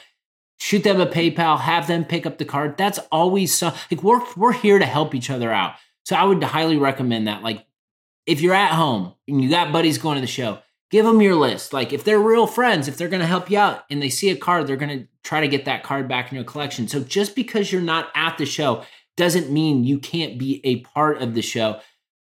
Shoot 0.60 0.84
them 0.84 1.00
a 1.00 1.06
PayPal, 1.06 1.60
have 1.60 1.88
them 1.88 2.04
pick 2.04 2.26
up 2.26 2.38
the 2.38 2.46
card. 2.46 2.76
That's 2.78 3.00
always 3.12 3.56
so, 3.56 3.72
like 3.90 4.04
we're 4.04 4.22
we're 4.36 4.52
here 4.52 4.80
to 4.80 4.86
help 4.86 5.16
each 5.16 5.30
other 5.30 5.52
out. 5.52 5.76
So 6.04 6.16
I 6.16 6.24
would 6.24 6.44
highly 6.44 6.76
recommend 6.76 7.28
that. 7.28 7.44
Like 7.44 7.66
if 8.26 8.42
you're 8.42 8.54
at 8.54 8.74
home 8.74 9.14
and 9.28 9.42
you 9.42 9.50
got 9.50 9.72
buddies 9.72 9.98
going 9.98 10.16
to 10.16 10.22
the 10.22 10.28
show, 10.28 10.60
give 10.92 11.06
them 11.06 11.22
your 11.22 11.36
list. 11.36 11.74
Like 11.74 11.94
if 11.94 12.04
they're 12.04 12.20
real 12.20 12.48
friends, 12.48 12.88
if 12.88 12.98
they're 12.98 13.10
going 13.10 13.22
to 13.22 13.28
help 13.28 13.50
you 13.50 13.58
out 13.58 13.86
and 13.90 14.02
they 14.02 14.10
see 14.10 14.30
a 14.30 14.36
card, 14.36 14.68
they're 14.68 14.76
going 14.76 15.00
to 15.00 15.08
try 15.24 15.42
to 15.42 15.48
get 15.48 15.66
that 15.66 15.84
card 15.84 16.08
back 16.08 16.32
in 16.32 16.36
your 16.36 16.46
collection. 16.46 16.88
So 16.88 17.02
just 17.02 17.36
because 17.36 17.72
you're 17.72 17.82
not 17.82 18.10
at 18.16 18.38
the 18.38 18.46
show 18.46 18.84
doesn't 19.18 19.52
mean 19.52 19.84
you 19.84 20.00
can't 20.00 20.38
be 20.40 20.62
a 20.64 20.78
part 20.82 21.22
of 21.22 21.34
the 21.34 21.42
show. 21.42 21.80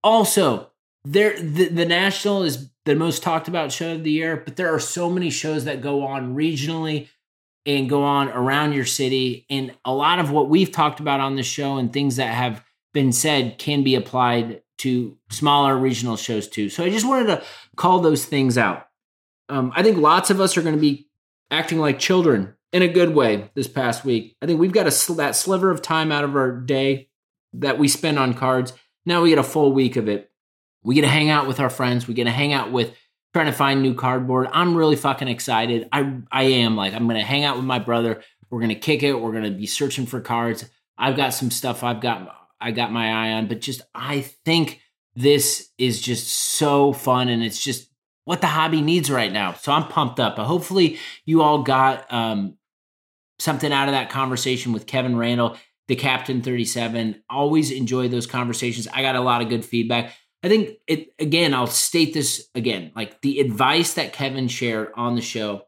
Also, 0.02 0.70
there 1.04 1.40
the, 1.40 1.68
the 1.68 1.86
national 1.86 2.42
is 2.42 2.70
the 2.84 2.94
most 2.94 3.22
talked 3.22 3.48
about 3.48 3.72
show 3.72 3.92
of 3.92 4.04
the 4.04 4.10
year, 4.10 4.36
but 4.36 4.56
there 4.56 4.74
are 4.74 4.80
so 4.80 5.08
many 5.08 5.30
shows 5.30 5.64
that 5.64 5.80
go 5.80 6.04
on 6.04 6.34
regionally 6.34 7.08
and 7.66 7.88
go 7.88 8.02
on 8.02 8.28
around 8.30 8.72
your 8.72 8.86
city 8.86 9.46
and 9.50 9.72
a 9.84 9.92
lot 9.92 10.18
of 10.18 10.30
what 10.30 10.48
we've 10.48 10.72
talked 10.72 10.98
about 10.98 11.20
on 11.20 11.36
the 11.36 11.42
show 11.42 11.76
and 11.76 11.92
things 11.92 12.16
that 12.16 12.34
have 12.34 12.64
been 12.92 13.12
said 13.12 13.58
can 13.58 13.84
be 13.84 13.94
applied 13.94 14.62
to 14.80 15.16
smaller 15.30 15.76
regional 15.76 16.16
shows 16.16 16.48
too. 16.48 16.70
So 16.70 16.84
I 16.84 16.90
just 16.90 17.06
wanted 17.06 17.26
to 17.26 17.42
call 17.76 18.00
those 18.00 18.24
things 18.24 18.56
out. 18.56 18.86
Um, 19.48 19.72
I 19.74 19.82
think 19.82 19.98
lots 19.98 20.30
of 20.30 20.40
us 20.40 20.56
are 20.56 20.62
going 20.62 20.74
to 20.74 20.80
be 20.80 21.08
acting 21.50 21.78
like 21.78 21.98
children 21.98 22.54
in 22.72 22.82
a 22.82 22.88
good 22.88 23.14
way 23.14 23.50
this 23.54 23.68
past 23.68 24.04
week. 24.04 24.36
I 24.40 24.46
think 24.46 24.58
we've 24.58 24.72
got 24.72 24.86
a 24.86 24.90
sl- 24.90 25.14
that 25.14 25.36
sliver 25.36 25.70
of 25.70 25.82
time 25.82 26.10
out 26.10 26.24
of 26.24 26.34
our 26.34 26.52
day 26.52 27.08
that 27.54 27.78
we 27.78 27.88
spend 27.88 28.18
on 28.18 28.32
cards. 28.32 28.72
Now 29.04 29.22
we 29.22 29.30
get 29.30 29.38
a 29.38 29.42
full 29.42 29.72
week 29.72 29.96
of 29.96 30.08
it. 30.08 30.30
We 30.82 30.94
get 30.94 31.02
to 31.02 31.08
hang 31.08 31.28
out 31.28 31.46
with 31.46 31.60
our 31.60 31.70
friends. 31.70 32.08
We 32.08 32.14
get 32.14 32.24
to 32.24 32.30
hang 32.30 32.52
out 32.52 32.72
with 32.72 32.94
trying 33.34 33.46
to 33.46 33.52
find 33.52 33.82
new 33.82 33.94
cardboard. 33.94 34.48
I'm 34.52 34.74
really 34.74 34.96
fucking 34.96 35.28
excited. 35.28 35.88
I 35.92 36.20
I 36.32 36.44
am 36.44 36.76
like 36.76 36.94
I'm 36.94 37.06
gonna 37.06 37.22
hang 37.22 37.44
out 37.44 37.56
with 37.56 37.66
my 37.66 37.78
brother. 37.78 38.22
We're 38.48 38.60
gonna 38.60 38.76
kick 38.76 39.02
it. 39.02 39.12
We're 39.12 39.32
gonna 39.32 39.50
be 39.50 39.66
searching 39.66 40.06
for 40.06 40.20
cards. 40.20 40.64
I've 40.96 41.16
got 41.16 41.34
some 41.34 41.50
stuff 41.50 41.82
I've 41.82 42.00
got 42.00 42.39
I 42.60 42.70
got 42.72 42.92
my 42.92 43.10
eye 43.10 43.32
on, 43.32 43.46
but 43.48 43.60
just 43.60 43.82
I 43.94 44.20
think 44.20 44.80
this 45.16 45.70
is 45.78 46.00
just 46.00 46.28
so 46.28 46.92
fun 46.92 47.28
and 47.28 47.42
it's 47.42 47.62
just 47.62 47.90
what 48.24 48.40
the 48.40 48.46
hobby 48.46 48.80
needs 48.80 49.10
right 49.10 49.32
now. 49.32 49.54
So 49.54 49.72
I'm 49.72 49.88
pumped 49.88 50.20
up. 50.20 50.36
But 50.36 50.44
hopefully 50.44 50.98
you 51.24 51.42
all 51.42 51.62
got 51.62 52.12
um, 52.12 52.56
something 53.38 53.72
out 53.72 53.88
of 53.88 53.92
that 53.92 54.10
conversation 54.10 54.72
with 54.72 54.86
Kevin 54.86 55.16
Randall, 55.16 55.56
the 55.88 55.96
Captain 55.96 56.42
37. 56.42 57.22
Always 57.28 57.70
enjoy 57.70 58.08
those 58.08 58.26
conversations. 58.26 58.86
I 58.92 59.02
got 59.02 59.16
a 59.16 59.20
lot 59.20 59.42
of 59.42 59.48
good 59.48 59.64
feedback. 59.64 60.14
I 60.42 60.48
think 60.48 60.78
it 60.86 61.12
again, 61.18 61.52
I'll 61.52 61.66
state 61.66 62.14
this 62.14 62.48
again. 62.54 62.92
Like 62.94 63.20
the 63.20 63.40
advice 63.40 63.94
that 63.94 64.12
Kevin 64.12 64.48
shared 64.48 64.92
on 64.94 65.14
the 65.14 65.20
show 65.20 65.62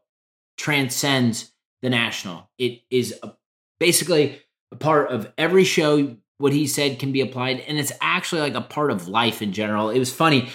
transcends 0.57 1.51
the 1.81 1.89
national. 1.89 2.49
It 2.57 2.81
is 2.89 3.13
a, 3.21 3.33
basically 3.79 4.41
a 4.71 4.75
part 4.75 5.11
of 5.11 5.31
every 5.37 5.63
show. 5.63 6.17
What 6.43 6.51
he 6.51 6.67
said 6.67 6.99
can 6.99 7.13
be 7.13 7.21
applied, 7.21 7.61
and 7.61 7.79
it's 7.79 7.93
actually 8.01 8.41
like 8.41 8.53
a 8.53 8.59
part 8.59 8.91
of 8.91 9.07
life 9.07 9.41
in 9.41 9.53
general. 9.53 9.89
It 9.89 9.97
was 9.97 10.13
funny 10.13 10.49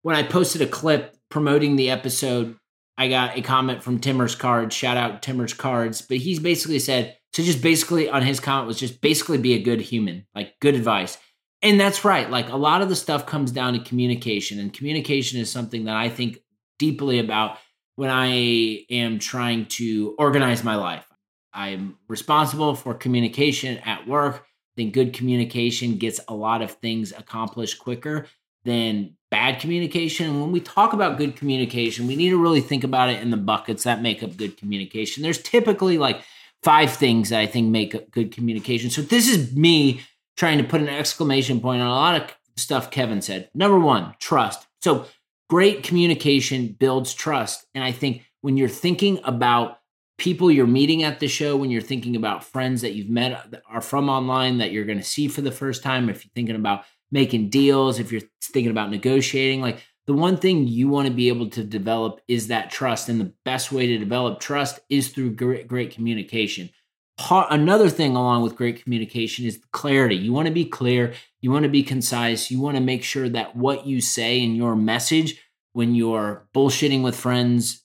when 0.00 0.16
I 0.16 0.22
posted 0.22 0.62
a 0.62 0.66
clip 0.66 1.18
promoting 1.28 1.76
the 1.76 1.90
episode. 1.90 2.56
I 2.96 3.08
got 3.08 3.36
a 3.36 3.42
comment 3.42 3.82
from 3.82 4.00
Timmer's 4.00 4.34
Cards. 4.34 4.74
Shout 4.74 4.96
out 4.96 5.20
Timmer's 5.20 5.52
Cards, 5.52 6.00
but 6.00 6.16
he's 6.16 6.38
basically 6.38 6.78
said 6.78 7.18
to 7.34 7.42
just 7.42 7.60
basically 7.60 8.08
on 8.08 8.22
his 8.22 8.40
comment 8.40 8.68
was 8.68 8.80
just 8.80 9.02
basically 9.02 9.36
be 9.36 9.52
a 9.52 9.62
good 9.62 9.82
human, 9.82 10.26
like 10.34 10.54
good 10.60 10.74
advice. 10.76 11.18
And 11.60 11.78
that's 11.78 12.06
right. 12.06 12.30
Like 12.30 12.48
a 12.48 12.56
lot 12.56 12.80
of 12.80 12.88
the 12.88 12.96
stuff 12.96 13.26
comes 13.26 13.52
down 13.52 13.74
to 13.74 13.80
communication, 13.80 14.58
and 14.58 14.72
communication 14.72 15.38
is 15.38 15.52
something 15.52 15.84
that 15.84 15.94
I 15.94 16.08
think 16.08 16.38
deeply 16.78 17.18
about 17.18 17.58
when 17.96 18.08
I 18.08 18.86
am 18.88 19.18
trying 19.18 19.66
to 19.76 20.14
organize 20.18 20.64
my 20.64 20.76
life. 20.76 21.06
I'm 21.52 21.98
responsible 22.08 22.74
for 22.74 22.94
communication 22.94 23.76
at 23.84 24.08
work. 24.08 24.46
I 24.74 24.82
think 24.82 24.94
good 24.94 25.12
communication 25.12 25.96
gets 25.96 26.20
a 26.26 26.34
lot 26.34 26.60
of 26.60 26.72
things 26.72 27.12
accomplished 27.12 27.78
quicker 27.78 28.26
than 28.64 29.16
bad 29.30 29.60
communication. 29.60 30.26
And 30.26 30.40
when 30.40 30.50
we 30.52 30.60
talk 30.60 30.92
about 30.92 31.18
good 31.18 31.36
communication, 31.36 32.06
we 32.06 32.16
need 32.16 32.30
to 32.30 32.42
really 32.42 32.60
think 32.60 32.82
about 32.82 33.08
it 33.08 33.20
in 33.20 33.30
the 33.30 33.36
buckets 33.36 33.84
that 33.84 34.02
make 34.02 34.22
up 34.22 34.36
good 34.36 34.56
communication. 34.56 35.22
There's 35.22 35.40
typically 35.40 35.98
like 35.98 36.22
five 36.62 36.92
things 36.92 37.28
that 37.28 37.40
I 37.40 37.46
think 37.46 37.70
make 37.70 37.94
up 37.94 38.10
good 38.10 38.32
communication. 38.32 38.90
So 38.90 39.02
this 39.02 39.28
is 39.28 39.54
me 39.54 40.00
trying 40.36 40.58
to 40.58 40.64
put 40.64 40.80
an 40.80 40.88
exclamation 40.88 41.60
point 41.60 41.82
on 41.82 41.86
a 41.86 41.90
lot 41.90 42.20
of 42.20 42.36
stuff 42.56 42.90
Kevin 42.90 43.22
said. 43.22 43.50
Number 43.54 43.78
one, 43.78 44.14
trust. 44.18 44.66
So 44.80 45.06
great 45.48 45.82
communication 45.84 46.68
builds 46.78 47.14
trust. 47.14 47.66
And 47.74 47.84
I 47.84 47.92
think 47.92 48.24
when 48.40 48.56
you're 48.56 48.68
thinking 48.68 49.20
about 49.24 49.78
people 50.18 50.50
you're 50.50 50.66
meeting 50.66 51.02
at 51.02 51.20
the 51.20 51.28
show, 51.28 51.56
when 51.56 51.70
you're 51.70 51.82
thinking 51.82 52.16
about 52.16 52.44
friends 52.44 52.82
that 52.82 52.94
you've 52.94 53.10
met 53.10 53.32
uh, 53.32 53.42
that 53.50 53.62
are 53.68 53.80
from 53.80 54.08
online 54.08 54.58
that 54.58 54.72
you're 54.72 54.84
going 54.84 54.98
to 54.98 55.04
see 55.04 55.28
for 55.28 55.40
the 55.40 55.52
first 55.52 55.82
time, 55.82 56.08
if 56.08 56.24
you're 56.24 56.32
thinking 56.34 56.56
about 56.56 56.84
making 57.10 57.50
deals, 57.50 57.98
if 57.98 58.10
you're 58.12 58.22
thinking 58.42 58.70
about 58.70 58.90
negotiating, 58.90 59.60
like 59.60 59.82
the 60.06 60.14
one 60.14 60.36
thing 60.36 60.66
you 60.66 60.88
want 60.88 61.08
to 61.08 61.14
be 61.14 61.28
able 61.28 61.48
to 61.50 61.64
develop 61.64 62.20
is 62.28 62.48
that 62.48 62.70
trust. 62.70 63.08
And 63.08 63.20
the 63.20 63.32
best 63.44 63.72
way 63.72 63.86
to 63.86 63.98
develop 63.98 64.40
trust 64.40 64.80
is 64.88 65.08
through 65.08 65.34
great, 65.34 65.66
great 65.66 65.90
communication 65.92 66.70
part, 67.16 67.48
another 67.50 67.88
thing 67.88 68.16
along 68.16 68.42
with 68.42 68.56
great 68.56 68.82
communication 68.82 69.44
is 69.46 69.60
clarity. 69.72 70.16
You 70.16 70.32
want 70.32 70.46
to 70.46 70.54
be 70.54 70.64
clear, 70.64 71.14
you 71.40 71.50
want 71.50 71.64
to 71.64 71.68
be 71.68 71.82
concise, 71.82 72.50
you 72.50 72.60
want 72.60 72.76
to 72.76 72.82
make 72.82 73.04
sure 73.04 73.28
that 73.28 73.56
what 73.56 73.86
you 73.86 74.00
say 74.00 74.40
in 74.40 74.54
your 74.54 74.76
message 74.76 75.40
when 75.72 75.94
you're 75.94 76.46
bullshitting 76.54 77.02
with 77.02 77.16
friends 77.16 77.83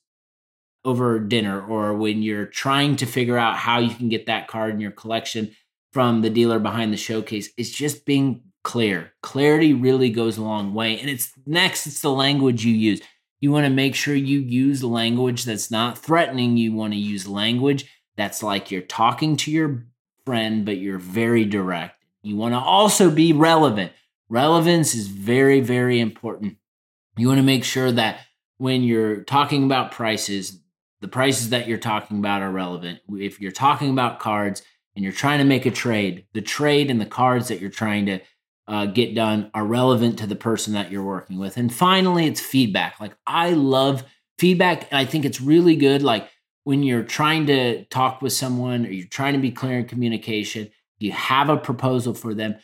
over 0.85 1.19
dinner 1.19 1.61
or 1.61 1.93
when 1.93 2.21
you're 2.21 2.45
trying 2.45 2.95
to 2.97 3.05
figure 3.05 3.37
out 3.37 3.57
how 3.57 3.79
you 3.79 3.93
can 3.93 4.09
get 4.09 4.25
that 4.27 4.47
card 4.47 4.73
in 4.73 4.79
your 4.79 4.91
collection 4.91 5.55
from 5.91 6.21
the 6.21 6.29
dealer 6.29 6.59
behind 6.59 6.93
the 6.93 6.97
showcase 6.97 7.49
is 7.57 7.71
just 7.71 8.05
being 8.05 8.43
clear. 8.63 9.13
Clarity 9.21 9.73
really 9.73 10.09
goes 10.09 10.37
a 10.37 10.43
long 10.43 10.73
way. 10.73 10.99
And 10.99 11.09
it's 11.09 11.31
next, 11.45 11.87
it's 11.87 12.01
the 12.01 12.11
language 12.11 12.65
you 12.65 12.73
use. 12.73 13.01
You 13.41 13.51
want 13.51 13.65
to 13.65 13.71
make 13.71 13.95
sure 13.95 14.15
you 14.15 14.39
use 14.39 14.83
language 14.83 15.45
that's 15.45 15.71
not 15.71 15.97
threatening. 15.97 16.57
You 16.57 16.73
want 16.73 16.93
to 16.93 16.99
use 16.99 17.27
language 17.27 17.89
that's 18.17 18.43
like 18.43 18.69
you're 18.69 18.81
talking 18.81 19.37
to 19.37 19.51
your 19.51 19.85
friend, 20.25 20.65
but 20.65 20.77
you're 20.77 20.99
very 20.99 21.45
direct. 21.45 22.03
You 22.21 22.35
want 22.35 22.53
to 22.53 22.59
also 22.59 23.09
be 23.09 23.31
relevant. 23.31 23.93
Relevance 24.27 24.93
is 24.93 25.07
very, 25.07 25.61
very 25.61 25.99
important. 25.99 26.57
You 27.17 27.27
want 27.27 27.39
to 27.39 27.45
make 27.45 27.63
sure 27.63 27.91
that 27.91 28.19
when 28.57 28.83
you're 28.83 29.23
talking 29.23 29.63
about 29.63 29.91
prices, 29.91 30.59
the 31.01 31.07
prices 31.07 31.49
that 31.49 31.67
you're 31.67 31.77
talking 31.77 32.19
about 32.19 32.41
are 32.41 32.51
relevant. 32.51 32.99
If 33.09 33.39
you're 33.39 33.51
talking 33.51 33.89
about 33.89 34.19
cards 34.19 34.61
and 34.95 35.03
you're 35.03 35.13
trying 35.13 35.39
to 35.39 35.45
make 35.45 35.65
a 35.65 35.71
trade, 35.71 36.25
the 36.33 36.41
trade 36.41 36.91
and 36.91 36.99
the 36.99 37.05
cards 37.05 37.47
that 37.47 37.61
you're 37.61 37.69
trying 37.69 38.05
to 38.07 38.19
uh, 38.67 38.85
get 38.85 39.15
done 39.15 39.49
are 39.53 39.65
relevant 39.65 40.19
to 40.19 40.27
the 40.27 40.35
person 40.35 40.73
that 40.73 40.91
you're 40.91 41.03
working 41.03 41.39
with. 41.39 41.57
And 41.57 41.73
finally, 41.73 42.27
it's 42.27 42.41
feedback. 42.41 42.99
Like, 42.99 43.15
I 43.25 43.51
love 43.51 44.03
feedback, 44.37 44.87
and 44.91 44.99
I 44.99 45.05
think 45.05 45.25
it's 45.25 45.41
really 45.41 45.75
good. 45.75 46.03
Like, 46.03 46.29
when 46.65 46.83
you're 46.83 47.03
trying 47.03 47.47
to 47.47 47.85
talk 47.85 48.21
with 48.21 48.33
someone 48.33 48.85
or 48.85 48.91
you're 48.91 49.07
trying 49.07 49.33
to 49.33 49.39
be 49.39 49.51
clear 49.51 49.79
in 49.79 49.85
communication, 49.85 50.69
you 50.99 51.11
have 51.13 51.49
a 51.49 51.57
proposal 51.57 52.13
for 52.13 52.33
them, 52.33 52.55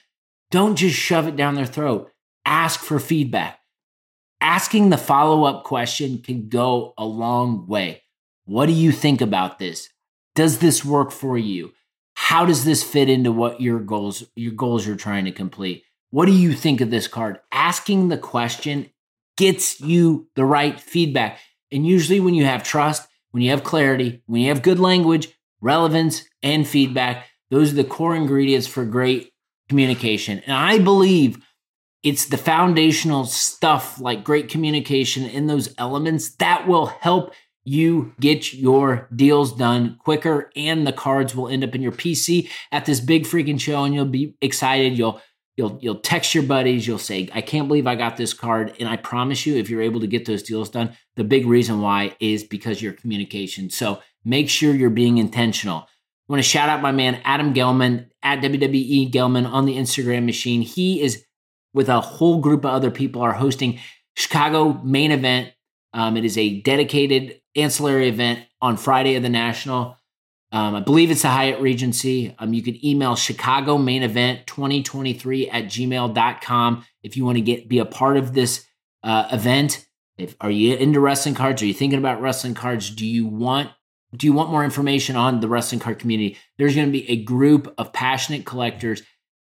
don't 0.52 0.76
just 0.76 0.96
shove 0.96 1.28
it 1.28 1.36
down 1.36 1.56
their 1.56 1.66
throat. 1.66 2.12
Ask 2.46 2.82
for 2.82 3.00
feedback. 3.00 3.60
Asking 4.42 4.90
the 4.90 4.98
follow 4.98 5.46
up 5.46 5.64
question 5.64 6.20
can 6.20 6.50
go 6.50 6.94
a 6.98 7.06
long 7.06 7.66
way. 7.66 8.04
What 8.46 8.68
do 8.68 8.72
you 8.72 8.92
think 8.92 9.22
about 9.22 9.60
this? 9.60 9.90
Does 10.36 10.60
this 10.60 10.86
work 10.86 11.12
for 11.12 11.38
you? 11.38 11.74
How 12.14 12.46
does 12.46 12.64
this 12.64 12.84
fit 12.84 13.10
into 13.10 13.32
what 13.32 13.60
your 13.60 13.80
goals 13.80 14.24
your 14.36 14.54
goals 14.54 14.86
you're 14.86 14.96
trying 14.96 15.26
to 15.26 15.32
complete? 15.32 15.84
What 16.12 16.28
do 16.28 16.32
you 16.32 16.54
think 16.54 16.80
of 16.80 16.92
this 16.92 17.08
card? 17.08 17.40
Asking 17.52 18.08
the 18.08 18.18
question 18.18 18.90
gets 19.38 19.82
you 19.82 20.30
the 20.36 20.46
right 20.46 20.80
feedback. 20.80 21.40
And 21.72 21.86
usually 21.86 22.20
when 22.20 22.36
you 22.36 22.46
have 22.46 22.64
trust, 22.64 23.08
when 23.32 23.44
you 23.44 23.50
have 23.50 23.64
clarity, 23.64 24.22
when 24.28 24.42
you 24.42 24.48
have 24.50 24.62
good 24.62 24.80
language, 24.80 25.28
relevance, 25.60 26.24
and 26.42 26.68
feedback, 26.68 27.28
those 27.50 27.74
are 27.74 27.76
the 27.76 27.84
core 27.84 28.16
ingredients 28.16 28.68
for 28.68 28.86
great 28.86 29.34
communication. 29.68 30.40
And 30.46 30.56
I 30.56 30.80
believe 30.80 31.44
it's 32.04 32.28
the 32.28 32.38
foundational 32.38 33.26
stuff 33.26 34.00
like 34.00 34.24
great 34.24 34.48
communication 34.48 35.26
in 35.26 35.48
those 35.48 35.74
elements 35.78 36.36
that 36.36 36.68
will 36.68 36.86
help 36.86 37.34
you 37.66 38.14
get 38.20 38.54
your 38.54 39.10
deals 39.14 39.56
done 39.56 39.98
quicker 40.00 40.52
and 40.56 40.86
the 40.86 40.94
cards 40.94 41.36
will 41.36 41.50
end 41.50 41.64
up 41.64 41.76
in 41.76 41.82
your 41.82 41.92
PC 41.92 42.50
at 42.72 42.86
this 42.86 43.00
big 43.00 43.24
freaking 43.26 43.60
show 43.60 43.84
and 43.84 43.94
you'll 43.94 44.06
be 44.06 44.36
excited. 44.42 44.98
You'll 44.98 45.22
You'll 45.58 45.78
you'll 45.82 46.00
text 46.00 46.36
your 46.36 46.44
buddies. 46.44 46.86
You'll 46.86 46.98
say, 46.98 47.30
"I 47.34 47.40
can't 47.40 47.70
believe 47.70 47.88
I 47.88 47.96
got 47.96 48.18
this 48.18 48.34
card." 48.34 48.74
And 48.80 48.90
I 48.90 48.98
promise 48.98 49.46
you, 49.46 49.56
if 49.56 49.70
you're 49.70 49.82
able 49.82 50.02
to 50.02 50.08
get 50.08 50.26
those 50.26 50.44
deals 50.44 50.70
done, 50.70 50.98
the 51.16 51.24
big 51.24 51.46
reason 51.46 51.80
why 51.80 52.16
is 52.20 52.44
because 52.44 52.82
your 52.82 52.92
communication. 52.92 53.70
So 53.70 54.02
make 54.26 54.50
sure 54.50 54.76
you're 54.76 54.90
being 54.90 55.18
intentional. 55.18 55.80
I 55.80 55.88
want 56.28 56.44
to 56.44 56.50
shout 56.50 56.68
out 56.68 56.82
my 56.82 56.92
man 56.92 57.22
Adam 57.24 57.54
Gelman 57.54 58.10
at 58.22 58.42
WWE 58.42 59.12
Gelman 59.12 59.50
on 59.50 59.66
the 59.66 59.78
Instagram 59.78 60.26
machine. 60.26 60.62
He 60.62 61.02
is 61.02 61.24
with 61.74 61.88
a 61.88 62.02
whole 62.02 62.42
group 62.42 62.66
of 62.66 62.72
other 62.72 62.92
people 62.92 63.22
are 63.22 63.34
hosting 63.34 63.80
Chicago 64.18 64.74
main 64.84 65.12
event. 65.12 65.54
Um, 65.96 66.18
it 66.18 66.26
is 66.26 66.38
a 66.38 66.60
dedicated 66.60 67.40
ancillary 67.56 68.10
event 68.10 68.46
on 68.62 68.76
Friday 68.76 69.16
of 69.16 69.24
the 69.24 69.30
National. 69.30 69.98
Um, 70.52 70.76
I 70.76 70.82
believe 70.82 71.10
it's 71.10 71.22
the 71.22 71.30
Hyatt 71.30 71.62
Regency. 71.62 72.36
Um, 72.38 72.54
you 72.54 72.62
can 72.62 72.86
email 72.86 73.16
Chicago 73.16 73.78
Main 73.78 74.04
Event 74.04 74.46
2023 74.46 75.50
at 75.50 75.64
gmail.com 75.66 76.86
if 77.02 77.16
you 77.16 77.24
want 77.24 77.38
to 77.38 77.42
get 77.42 77.70
be 77.70 77.80
a 77.80 77.86
part 77.86 78.18
of 78.18 78.34
this 78.34 78.66
uh, 79.04 79.30
event. 79.32 79.88
If 80.18 80.36
are 80.42 80.52
you 80.52 80.76
into 80.76 81.00
wrestling 81.00 81.34
cards? 81.34 81.62
Are 81.62 81.66
you 81.66 81.74
thinking 81.74 82.00
about 82.00 82.22
wrestling 82.22 82.56
cards? 82.56 82.90
Do 82.90 83.06
you 83.06 83.26
want 83.26 83.72
do 84.16 84.28
you 84.28 84.34
want 84.34 84.52
more 84.52 84.66
information 84.66 85.16
on 85.16 85.40
the 85.40 85.48
wrestling 85.48 85.80
card 85.80 86.00
community? 86.00 86.38
There's 86.58 86.76
going 86.76 86.88
to 86.88 86.92
be 86.92 87.10
a 87.10 87.24
group 87.24 87.74
of 87.78 87.94
passionate 87.94 88.46
collectors 88.46 89.02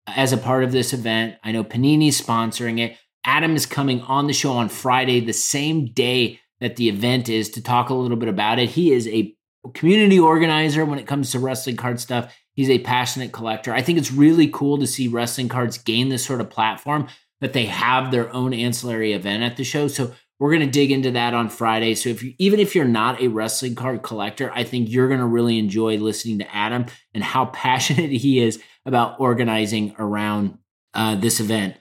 as 0.08 0.34
a 0.34 0.38
part 0.38 0.66
of 0.66 0.74
this 0.74 0.92
event. 0.92 1.36
I 1.44 1.54
know 1.54 1.64
Panini's 1.64 2.22
sponsoring 2.22 2.80
it. 2.80 2.98
Adam 3.26 3.56
is 3.56 3.66
coming 3.66 4.02
on 4.02 4.28
the 4.28 4.34
show 4.34 4.54
on 4.54 4.70
Friday, 4.70 5.20
the 5.20 5.34
same 5.34 5.86
day 5.86 6.40
that 6.60 6.76
the 6.76 6.90
event 6.90 7.30
is, 7.30 7.50
to 7.52 7.62
talk 7.62 7.90
a 7.90 7.94
little 7.94 8.18
bit 8.18 8.30
about 8.30 8.60
it. 8.60 8.70
He 8.70 8.92
is 8.92 9.08
a 9.08 9.36
community 9.74 10.20
organizer 10.20 10.86
when 10.86 11.00
it 11.00 11.08
comes 11.08 11.32
to 11.32 11.40
wrestling 11.40 11.78
card 11.78 12.00
stuff. 12.00 12.36
He's 12.54 12.70
a 12.70 12.80
passionate 12.80 13.32
collector. 13.32 13.74
I 13.74 13.82
think 13.82 13.98
it's 13.98 14.12
really 14.12 14.48
cool 14.48 14.78
to 14.78 14.88
see 14.88 15.08
wrestling 15.08 15.50
cards 15.50 15.78
gain 15.78 16.10
this 16.10 16.26
sort 16.26 16.42
of 16.42 16.50
platform 16.50 17.08
that 17.42 17.54
they 17.54 17.66
have 17.66 18.12
their 18.12 18.34
own 18.34 18.54
ancillary 18.54 19.14
event 19.14 19.44
at 19.44 19.58
the 19.58 19.64
show. 19.64 19.88
So 19.88 20.14
we're 20.40 20.52
going 20.52 20.66
to 20.66 20.72
dig 20.72 20.92
into 20.92 21.12
that 21.12 21.34
on 21.34 21.50
Friday. 21.50 21.96
So 21.96 22.10
if 22.10 22.24
you 22.24 22.34
even 22.38 22.60
if 22.60 22.76
you're 22.76 22.86
not 22.86 23.22
a 23.22 23.28
wrestling 23.28 23.76
card 23.76 24.04
collector, 24.04 24.52
I 24.54 24.64
think 24.64 24.90
you're 24.90 25.08
going 25.08 25.20
to 25.20 25.26
really 25.26 25.58
enjoy 25.58 25.98
listening 25.98 26.40
to 26.40 26.56
Adam 26.56 26.86
and 27.14 27.24
how 27.24 27.46
passionate 27.54 28.12
he 28.12 28.40
is 28.40 28.62
about 28.86 29.20
organizing 29.20 29.96
around 29.98 30.58
uh, 30.94 31.16
this 31.16 31.40
event. 31.40 31.76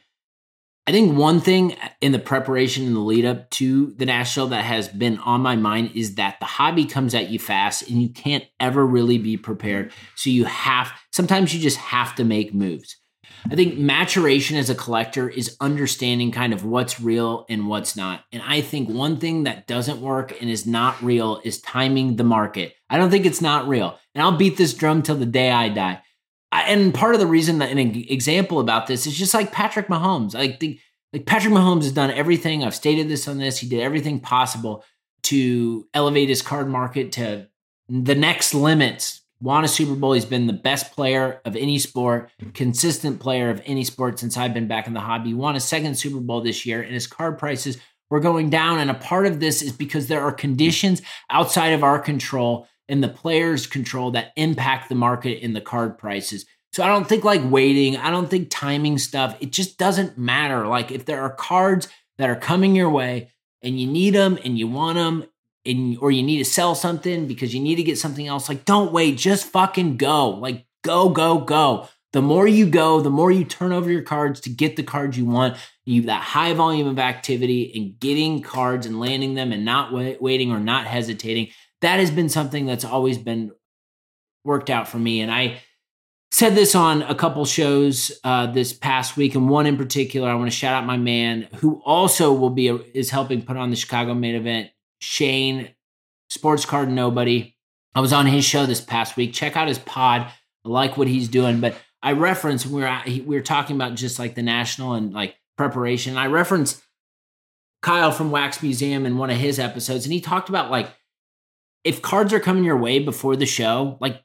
I 0.85 0.91
think 0.91 1.17
one 1.17 1.41
thing 1.41 1.77
in 2.01 2.11
the 2.11 2.19
preparation 2.19 2.87
and 2.87 2.97
the 2.97 3.01
lead 3.01 3.25
up 3.25 3.49
to 3.51 3.93
the 3.93 4.07
national 4.07 4.49
that 4.49 4.65
has 4.65 4.89
been 4.89 5.19
on 5.19 5.41
my 5.41 5.55
mind 5.55 5.93
is 5.95 6.17
that 6.17 6.41
the 6.41 6.47
hobby 6.47 6.87
comes 6.87 7.15
at 7.15 7.31
you 7.31 7.39
fast 7.39 7.89
and 7.89 8.03
you 8.03 8.09
can't 8.09 8.45
ever 8.59 8.85
really 8.85 9.19
be 9.19 9.37
prepared. 9.37 9.93
So 10.17 10.29
you 10.31 10.45
have 10.45 10.93
sometimes 11.13 11.55
you 11.55 11.61
just 11.61 11.77
have 11.77 12.17
to 12.17 12.25
make 12.25 12.53
moves. 12.53 12.97
I 13.51 13.55
think 13.55 13.79
maturation 13.79 14.57
as 14.57 14.71
a 14.71 14.75
collector 14.75 15.29
is 15.29 15.57
understanding 15.61 16.33
kind 16.33 16.53
of 16.53 16.65
what's 16.65 17.01
real 17.01 17.47
and 17.49 17.69
what's 17.69 17.97
not. 17.97 18.25
And 18.33 18.43
I 18.43 18.61
think 18.61 18.89
one 18.89 19.19
thing 19.19 19.45
that 19.45 19.67
doesn't 19.67 20.01
work 20.01 20.35
and 20.41 20.51
is 20.51 20.67
not 20.67 21.01
real 21.03 21.41
is 21.45 21.61
timing 21.61 22.17
the 22.17 22.25
market. 22.25 22.75
I 22.91 22.99
don't 22.99 23.11
think 23.11 23.27
it's 23.27 23.41
not 23.41 23.69
real. 23.69 23.99
And 24.15 24.23
I'll 24.23 24.37
beat 24.37 24.57
this 24.57 24.75
drum 24.75 25.03
till 25.03 25.17
the 25.17 25.27
day 25.27 25.51
I 25.51 25.69
die. 25.69 26.03
And 26.69 26.95
part 26.95 27.15
of 27.15 27.21
the 27.21 27.27
reason 27.27 27.59
that 27.59 27.71
an 27.71 27.79
example 27.79 28.61
about 28.61 28.87
this 28.87 29.07
is 29.07 29.17
just 29.17 29.35
like 29.35 29.53
Patrick 29.53 29.89
Mahomes. 29.89 30.35
I 30.35 30.53
think 30.53 30.81
like 31.13 31.27
Patrick 31.27 31.53
Mahomes 31.53 31.83
has 31.83 31.93
done 31.93 32.11
everything. 32.11 32.65
I've 32.65 32.75
stated 32.75 33.09
this 33.09 33.29
on 33.29 33.39
this. 33.39 33.59
He 33.59 33.69
did 33.69 33.81
everything 33.81 34.21
possible 34.21 34.85
to 35.25 35.87
elevate 35.95 36.29
his 36.29 36.43
card 36.43 36.69
market 36.69 37.13
to 37.13 37.49
the 37.89 38.15
next 38.15 38.55
limits. 38.55 39.21
Won 39.41 39.65
a 39.65 39.69
Super 39.69 39.97
Bowl. 39.97 40.13
He's 40.13 40.25
been 40.25 40.47
the 40.47 40.53
best 40.53 40.93
player 40.93 41.41
of 41.45 41.57
any 41.57 41.79
sport, 41.79 42.31
consistent 42.55 43.19
player 43.19 43.51
of 43.51 43.61
any 43.67 43.83
sport 43.83 44.21
since 44.21 44.37
I've 44.37 44.55
been 44.55 44.69
back 44.69 44.87
in 44.87 44.95
the 44.95 45.01
hobby. 45.01 45.35
won 45.35 45.57
a 45.57 45.61
second 45.61 45.97
Super 45.97 46.21
Bowl 46.21 46.41
this 46.41 46.65
year, 46.65 46.81
and 46.81 46.95
his 46.95 47.09
card 47.09 47.39
prices 47.39 47.77
were 48.09 48.21
going 48.21 48.51
down. 48.51 48.79
And 48.79 48.91
a 48.91 48.95
part 48.95 49.27
of 49.27 49.41
this 49.41 49.61
is 49.61 49.73
because 49.73 50.07
there 50.07 50.23
are 50.23 50.33
conditions 50.33 51.03
outside 51.29 51.73
of 51.73 51.83
our 51.83 51.99
control 51.99 52.69
and 52.89 53.03
the 53.03 53.09
players' 53.09 53.67
control 53.67 54.13
that 54.13 54.33
impact 54.37 54.89
the 54.89 54.95
market 54.95 55.43
in 55.43 55.55
the 55.55 55.61
card 55.61 55.99
prices. 55.99 56.47
So 56.73 56.83
I 56.83 56.87
don't 56.87 57.07
think 57.07 57.23
like 57.23 57.43
waiting, 57.45 57.99
I 57.99 58.11
don't 58.11 58.31
think 58.31 58.49
timing 58.51 58.97
stuff, 58.99 59.37
it 59.41 59.53
just 59.53 59.79
doesn't 59.79 60.17
matter. 60.17 60.67
Like 60.67 60.91
if 60.91 61.05
there 61.05 61.21
are 61.23 61.35
cards 61.35 61.89
that 62.19 62.31
are 62.31 62.37
coming 62.37 62.75
your 62.75 62.89
way 62.89 63.31
and 63.63 63.79
you 63.79 63.87
need 63.87 64.15
them 64.15 64.39
and 64.43 64.59
you 64.59 64.67
want 64.67 64.97
them 64.97 65.25
and 65.67 65.99
or 65.99 66.11
you 66.11 66.23
need 66.23 66.39
to 66.39 66.45
sell 66.45 66.75
something 66.75 67.27
because 67.27 67.55
you 67.55 67.61
need 67.61 67.77
to 67.77 67.83
get 67.83 67.99
something 67.99 68.27
else, 68.27 68.49
like 68.49 68.65
don't 68.65 68.93
wait, 68.93 69.19
just 69.19 69.47
fucking 69.47 69.99
go. 69.99 70.31
Like 70.31 70.67
go, 70.83 71.11
go, 71.11 71.39
go. 71.39 71.89
The 72.13 72.23
more 72.23 72.47
you 72.47 72.67
go, 72.67 73.01
the 73.01 73.11
more 73.11 73.31
you 73.31 73.45
turn 73.45 73.73
over 73.73 73.91
your 73.91 74.03
cards 74.03 74.41
to 74.41 74.51
get 74.51 74.77
the 74.77 74.83
cards 74.83 75.17
you 75.17 75.27
want. 75.27 75.57
You 75.85 76.03
that 76.03 76.23
high 76.23 76.55
volume 76.55 76.87
of 76.87 76.99
activity 76.99 77.73
and 77.75 77.99
getting 77.99 78.41
cards 78.41 78.87
and 78.87 79.01
landing 79.01 79.35
them 79.35 79.53
and 79.53 79.65
not 79.65 79.93
wait, 79.93 80.23
waiting 80.23 80.53
or 80.53 80.61
not 80.61 80.87
hesitating. 80.87 81.49
That 81.81 81.99
has 81.99 82.11
been 82.11 82.29
something 82.29 82.65
that's 82.65 82.85
always 82.85 83.19
been 83.19 83.51
worked 84.45 84.71
out 84.71 84.89
for 84.89 84.99
me. 84.99 85.21
And 85.21 85.31
I 85.33 85.61
said 86.33 86.55
this 86.55 86.75
on 86.75 87.03
a 87.03 87.15
couple 87.15 87.45
shows 87.45 88.11
uh, 88.25 88.47
this 88.47 88.73
past 88.73 89.19
week, 89.19 89.35
and 89.35 89.51
one 89.51 89.67
in 89.67 89.77
particular, 89.77 90.29
I 90.31 90.35
want 90.35 90.51
to 90.51 90.57
shout 90.57 90.75
out 90.75 90.87
my 90.87 90.97
man 90.97 91.47
who 91.57 91.83
also 91.85 92.33
will 92.33 92.51
be 92.51 92.69
a, 92.69 92.77
is 92.95 93.11
helping 93.11 93.43
put 93.43 93.59
on 93.59 93.69
the 93.69 93.77
Chicago 93.77 94.15
main 94.15 94.35
event, 94.35 94.71
Shane, 94.99 95.69
Sports 96.31 96.65
Card 96.65 96.91
Nobody. 96.91 97.55
I 97.95 98.01
was 98.01 98.15
on 98.15 98.27
his 98.27 98.47
show 98.47 98.65
this 98.65 98.81
past 98.81 99.17
week. 99.17 99.35
Check 99.35 99.57
out 99.57 99.69
his 99.69 99.79
pod. 99.79 100.23
I 100.65 100.69
like 100.69 100.97
what 100.97 101.07
he's 101.07 101.29
doing, 101.29 101.61
but 101.61 101.77
I 102.03 102.13
reference 102.13 102.65
we 102.65 102.81
were 102.81 103.03
we 103.07 103.37
were 103.37 103.43
talking 103.43 103.77
about 103.77 103.95
just 103.95 104.19
like 104.19 104.35
the 104.35 104.43
national 104.43 104.95
and 104.95 105.13
like 105.13 105.37
preparation. 105.59 106.17
I 106.17 106.27
reference 106.29 106.83
Kyle 107.83 108.11
from 108.11 108.31
Wax 108.31 108.63
Museum 108.63 109.05
in 109.05 109.19
one 109.19 109.29
of 109.29 109.37
his 109.37 109.59
episodes, 109.59 110.07
and 110.07 110.13
he 110.15 110.21
talked 110.23 110.49
about 110.49 110.71
like 110.71 110.89
if 111.85 112.01
cards 112.01 112.33
are 112.33 112.41
coming 112.41 112.65
your 112.65 112.79
way 112.79 113.01
before 113.01 113.37
the 113.37 113.45
show, 113.45 113.99
like 114.01 114.23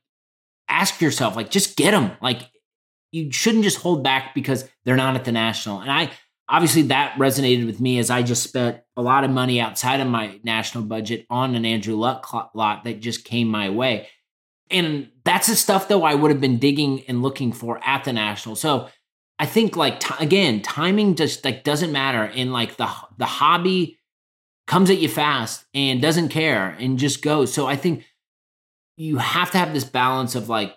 ask 0.78 1.02
yourself, 1.02 1.36
like, 1.36 1.50
just 1.50 1.76
get 1.76 1.92
them. 1.92 2.12
Like, 2.22 2.42
you 3.12 3.32
shouldn't 3.32 3.64
just 3.64 3.80
hold 3.80 4.04
back 4.04 4.36
because 4.36 4.68
they're 4.86 4.96
not 4.96 5.16
at 5.16 5.26
the 5.26 5.32
national. 5.32 5.80
And 5.80 5.92
I 5.92 6.12
obviously 6.50 6.84
that 6.84 7.16
resonated 7.18 7.66
with 7.66 7.80
me 7.80 8.00
as 8.00 8.10
I 8.10 8.24
just 8.24 8.44
spent 8.44 8.80
a 8.96 9.02
lot 9.02 9.24
of 9.24 9.32
money 9.32 9.60
outside 9.60 10.00
of 10.00 10.08
my 10.08 10.40
national 10.44 10.86
budget 10.86 11.26
on 11.30 11.56
an 11.56 11.66
Andrew 11.66 11.96
Luck 11.96 12.32
lot 12.54 12.84
that 12.84 13.00
just 13.00 13.26
came 13.26 13.48
my 13.48 13.70
way. 13.70 14.08
And 14.70 15.10
that's 15.24 15.48
the 15.48 15.56
stuff 15.56 15.88
though 15.88 16.04
I 16.04 16.16
would 16.16 16.32
have 16.32 16.42
been 16.42 16.60
digging 16.60 17.04
and 17.08 17.22
looking 17.22 17.52
for 17.52 17.80
at 17.86 18.04
the 18.04 18.14
national. 18.14 18.56
So 18.56 18.90
I 19.40 19.46
think 19.46 19.76
like 19.76 20.00
t- 20.00 20.14
again, 20.20 20.62
timing 20.62 21.16
just 21.16 21.46
like 21.46 21.64
doesn't 21.64 21.92
matter. 21.92 22.24
And 22.24 22.52
like 22.52 22.78
the 22.78 22.90
the 23.18 23.26
hobby 23.26 23.98
comes 24.68 24.90
at 24.90 24.98
you 24.98 25.08
fast 25.08 25.66
and 25.74 26.02
doesn't 26.02 26.30
care 26.30 26.76
and 26.80 27.00
just 27.00 27.22
goes. 27.22 27.54
So 27.54 27.68
I 27.68 27.76
think 27.76 28.04
you 28.98 29.18
have 29.18 29.52
to 29.52 29.58
have 29.58 29.74
this 29.74 29.86
balance 29.86 30.36
of 30.36 30.50
like 30.50 30.76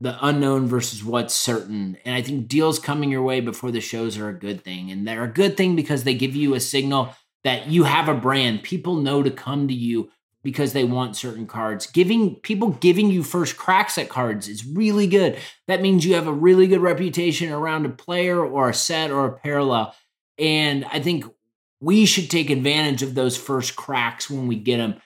the 0.00 0.16
unknown 0.24 0.66
versus 0.66 1.02
what's 1.02 1.34
certain. 1.34 1.96
And 2.04 2.14
I 2.14 2.22
think 2.22 2.48
deals 2.48 2.78
coming 2.78 3.10
your 3.10 3.22
way 3.22 3.40
before 3.40 3.70
the 3.70 3.80
shows 3.80 4.16
are 4.16 4.28
a 4.28 4.38
good 4.38 4.62
thing. 4.62 4.90
And 4.90 5.06
they're 5.06 5.24
a 5.24 5.28
good 5.28 5.56
thing 5.56 5.74
because 5.74 6.04
they 6.04 6.14
give 6.14 6.36
you 6.36 6.54
a 6.54 6.60
signal 6.60 7.14
that 7.44 7.68
you 7.68 7.84
have 7.84 8.08
a 8.08 8.14
brand. 8.14 8.62
People 8.62 8.96
know 8.96 9.22
to 9.22 9.30
come 9.30 9.68
to 9.68 9.74
you 9.74 10.10
because 10.42 10.72
they 10.72 10.84
want 10.84 11.16
certain 11.16 11.46
cards. 11.46 11.86
Giving 11.86 12.36
people 12.36 12.70
giving 12.70 13.10
you 13.10 13.22
first 13.22 13.56
cracks 13.58 13.98
at 13.98 14.08
cards 14.08 14.48
is 14.48 14.66
really 14.66 15.06
good. 15.06 15.38
That 15.66 15.82
means 15.82 16.04
you 16.04 16.14
have 16.14 16.26
a 16.26 16.32
really 16.32 16.66
good 16.66 16.80
reputation 16.80 17.52
around 17.52 17.84
a 17.84 17.90
player 17.90 18.42
or 18.42 18.70
a 18.70 18.74
set 18.74 19.10
or 19.10 19.26
a 19.26 19.38
parallel. 19.38 19.94
And 20.38 20.86
I 20.86 21.00
think 21.00 21.26
we 21.80 22.06
should 22.06 22.30
take 22.30 22.48
advantage 22.48 23.02
of 23.02 23.14
those 23.14 23.36
first 23.36 23.76
cracks 23.76 24.30
when 24.30 24.46
we 24.46 24.56
get 24.56 24.78
them 24.78 25.00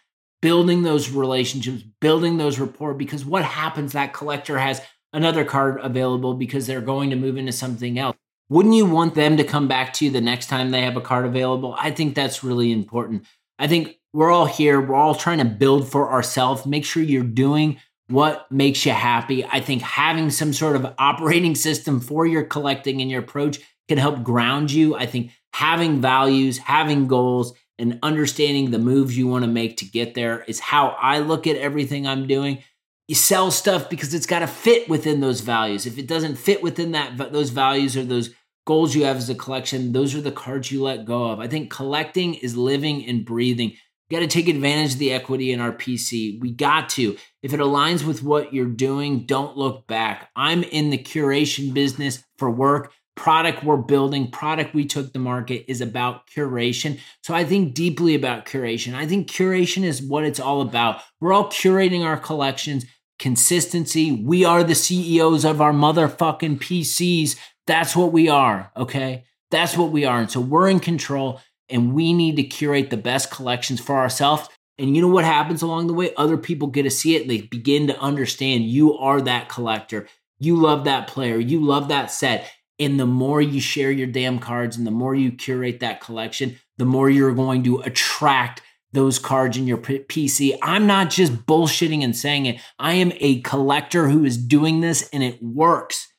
building 0.44 0.82
those 0.82 1.08
relationships, 1.08 1.82
building 2.02 2.36
those 2.36 2.58
rapport. 2.58 2.92
Because 2.92 3.24
what 3.24 3.42
happens? 3.44 3.92
That 3.92 4.12
collector 4.12 4.58
has 4.58 4.82
another 5.14 5.42
card 5.42 5.80
available 5.80 6.34
because 6.34 6.66
they're 6.66 6.82
going 6.82 7.08
to 7.08 7.16
move 7.16 7.38
into 7.38 7.50
something 7.50 7.98
else. 7.98 8.14
Wouldn't 8.50 8.74
you 8.74 8.84
want 8.84 9.14
them 9.14 9.38
to 9.38 9.44
come 9.44 9.68
back 9.68 9.94
to 9.94 10.04
you 10.04 10.10
the 10.10 10.20
next 10.20 10.48
time 10.48 10.70
they 10.70 10.82
have 10.82 10.98
a 10.98 11.00
card 11.00 11.24
available? 11.24 11.74
I 11.78 11.92
think 11.92 12.14
that's 12.14 12.44
really 12.44 12.72
important. 12.72 13.24
I 13.58 13.68
think 13.68 13.98
we're 14.12 14.30
all 14.30 14.44
here, 14.44 14.82
we're 14.82 14.94
all 14.94 15.14
trying 15.14 15.38
to 15.38 15.46
build 15.46 15.90
for 15.90 16.12
ourselves. 16.12 16.66
Make 16.66 16.84
sure 16.84 17.02
you're 17.02 17.24
doing 17.24 17.80
what 18.08 18.46
makes 18.52 18.84
you 18.84 18.92
happy. 18.92 19.46
I 19.46 19.60
think 19.60 19.80
having 19.80 20.28
some 20.28 20.52
sort 20.52 20.76
of 20.76 20.92
operating 20.98 21.54
system 21.54 22.00
for 22.00 22.26
your 22.26 22.44
collecting 22.44 23.00
and 23.00 23.10
your 23.10 23.20
approach 23.20 23.60
can 23.88 23.96
help 23.96 24.22
ground 24.22 24.70
you. 24.70 24.94
I 24.94 25.06
think 25.06 25.30
having 25.54 26.02
values, 26.02 26.58
having 26.58 27.06
goals, 27.06 27.54
and 27.78 27.98
understanding 28.02 28.70
the 28.70 28.78
moves 28.78 29.16
you 29.16 29.26
want 29.26 29.44
to 29.44 29.50
make 29.50 29.78
to 29.78 29.84
get 29.84 30.14
there 30.14 30.42
is 30.44 30.60
how 30.60 30.96
I 31.00 31.18
look 31.18 31.46
at 31.46 31.56
everything 31.56 32.06
I'm 32.06 32.26
doing. 32.26 32.62
You 33.08 33.14
sell 33.14 33.50
stuff 33.50 33.90
because 33.90 34.14
it's 34.14 34.26
got 34.26 34.38
to 34.40 34.46
fit 34.46 34.88
within 34.88 35.20
those 35.20 35.40
values. 35.40 35.86
If 35.86 35.98
it 35.98 36.06
doesn't 36.06 36.36
fit 36.36 36.62
within 36.62 36.92
that 36.92 37.18
those 37.32 37.50
values 37.50 37.96
or 37.96 38.04
those 38.04 38.30
goals 38.66 38.94
you 38.94 39.04
have 39.04 39.16
as 39.16 39.28
a 39.28 39.34
collection, 39.34 39.92
those 39.92 40.14
are 40.14 40.20
the 40.20 40.32
cards 40.32 40.70
you 40.72 40.82
let 40.82 41.04
go 41.04 41.24
of. 41.24 41.40
I 41.40 41.48
think 41.48 41.70
collecting 41.70 42.34
is 42.34 42.56
living 42.56 43.04
and 43.06 43.24
breathing. 43.24 43.70
You 44.08 44.18
got 44.18 44.20
to 44.20 44.26
take 44.26 44.48
advantage 44.48 44.94
of 44.94 44.98
the 44.98 45.12
equity 45.12 45.52
in 45.52 45.60
our 45.60 45.72
PC. 45.72 46.40
We 46.40 46.52
got 46.52 46.88
to. 46.90 47.16
If 47.42 47.52
it 47.52 47.60
aligns 47.60 48.06
with 48.06 48.22
what 48.22 48.54
you're 48.54 48.66
doing, 48.66 49.26
don't 49.26 49.56
look 49.56 49.86
back. 49.86 50.30
I'm 50.36 50.62
in 50.62 50.90
the 50.90 50.98
curation 50.98 51.74
business 51.74 52.22
for 52.38 52.50
work 52.50 52.92
product 53.16 53.62
we're 53.62 53.76
building, 53.76 54.30
product 54.30 54.74
we 54.74 54.84
took 54.84 55.12
to 55.12 55.18
market 55.18 55.64
is 55.70 55.80
about 55.80 56.26
curation. 56.26 56.98
So 57.22 57.34
I 57.34 57.44
think 57.44 57.74
deeply 57.74 58.14
about 58.14 58.46
curation. 58.46 58.94
I 58.94 59.06
think 59.06 59.30
curation 59.30 59.84
is 59.84 60.02
what 60.02 60.24
it's 60.24 60.40
all 60.40 60.60
about. 60.60 61.00
We're 61.20 61.32
all 61.32 61.48
curating 61.48 62.04
our 62.04 62.16
collections, 62.16 62.84
consistency. 63.18 64.12
We 64.12 64.44
are 64.44 64.64
the 64.64 64.74
CEOs 64.74 65.44
of 65.44 65.60
our 65.60 65.72
motherfucking 65.72 66.58
PCs. 66.58 67.36
That's 67.66 67.94
what 67.94 68.12
we 68.12 68.28
are, 68.28 68.72
okay? 68.76 69.24
That's 69.50 69.76
what 69.76 69.92
we 69.92 70.04
are. 70.04 70.18
And 70.18 70.30
so 70.30 70.40
we're 70.40 70.68
in 70.68 70.80
control 70.80 71.40
and 71.68 71.94
we 71.94 72.12
need 72.12 72.36
to 72.36 72.42
curate 72.42 72.90
the 72.90 72.96
best 72.96 73.30
collections 73.30 73.80
for 73.80 73.96
ourselves. 73.96 74.48
And 74.78 74.96
you 74.96 75.02
know 75.02 75.08
what 75.08 75.24
happens 75.24 75.62
along 75.62 75.86
the 75.86 75.94
way? 75.94 76.12
Other 76.16 76.36
people 76.36 76.68
get 76.68 76.82
to 76.82 76.90
see 76.90 77.14
it 77.14 77.28
they 77.28 77.42
begin 77.42 77.86
to 77.86 77.98
understand 78.00 78.64
you 78.64 78.98
are 78.98 79.20
that 79.20 79.48
collector. 79.48 80.08
You 80.40 80.56
love 80.56 80.84
that 80.84 81.06
player. 81.06 81.38
You 81.38 81.64
love 81.64 81.88
that 81.88 82.10
set. 82.10 82.50
And 82.78 82.98
the 82.98 83.06
more 83.06 83.40
you 83.40 83.60
share 83.60 83.90
your 83.90 84.06
damn 84.06 84.38
cards 84.38 84.76
and 84.76 84.86
the 84.86 84.90
more 84.90 85.14
you 85.14 85.30
curate 85.32 85.80
that 85.80 86.00
collection, 86.00 86.56
the 86.76 86.84
more 86.84 87.08
you're 87.08 87.34
going 87.34 87.62
to 87.64 87.78
attract 87.80 88.62
those 88.92 89.18
cards 89.18 89.56
in 89.56 89.66
your 89.66 89.78
PC. 89.78 90.56
I'm 90.62 90.86
not 90.86 91.10
just 91.10 91.46
bullshitting 91.46 92.02
and 92.02 92.16
saying 92.16 92.46
it. 92.46 92.60
I 92.78 92.94
am 92.94 93.12
a 93.16 93.40
collector 93.40 94.08
who 94.08 94.24
is 94.24 94.38
doing 94.38 94.80
this 94.80 95.08
and 95.12 95.22
it 95.22 95.42
works. 95.42 96.12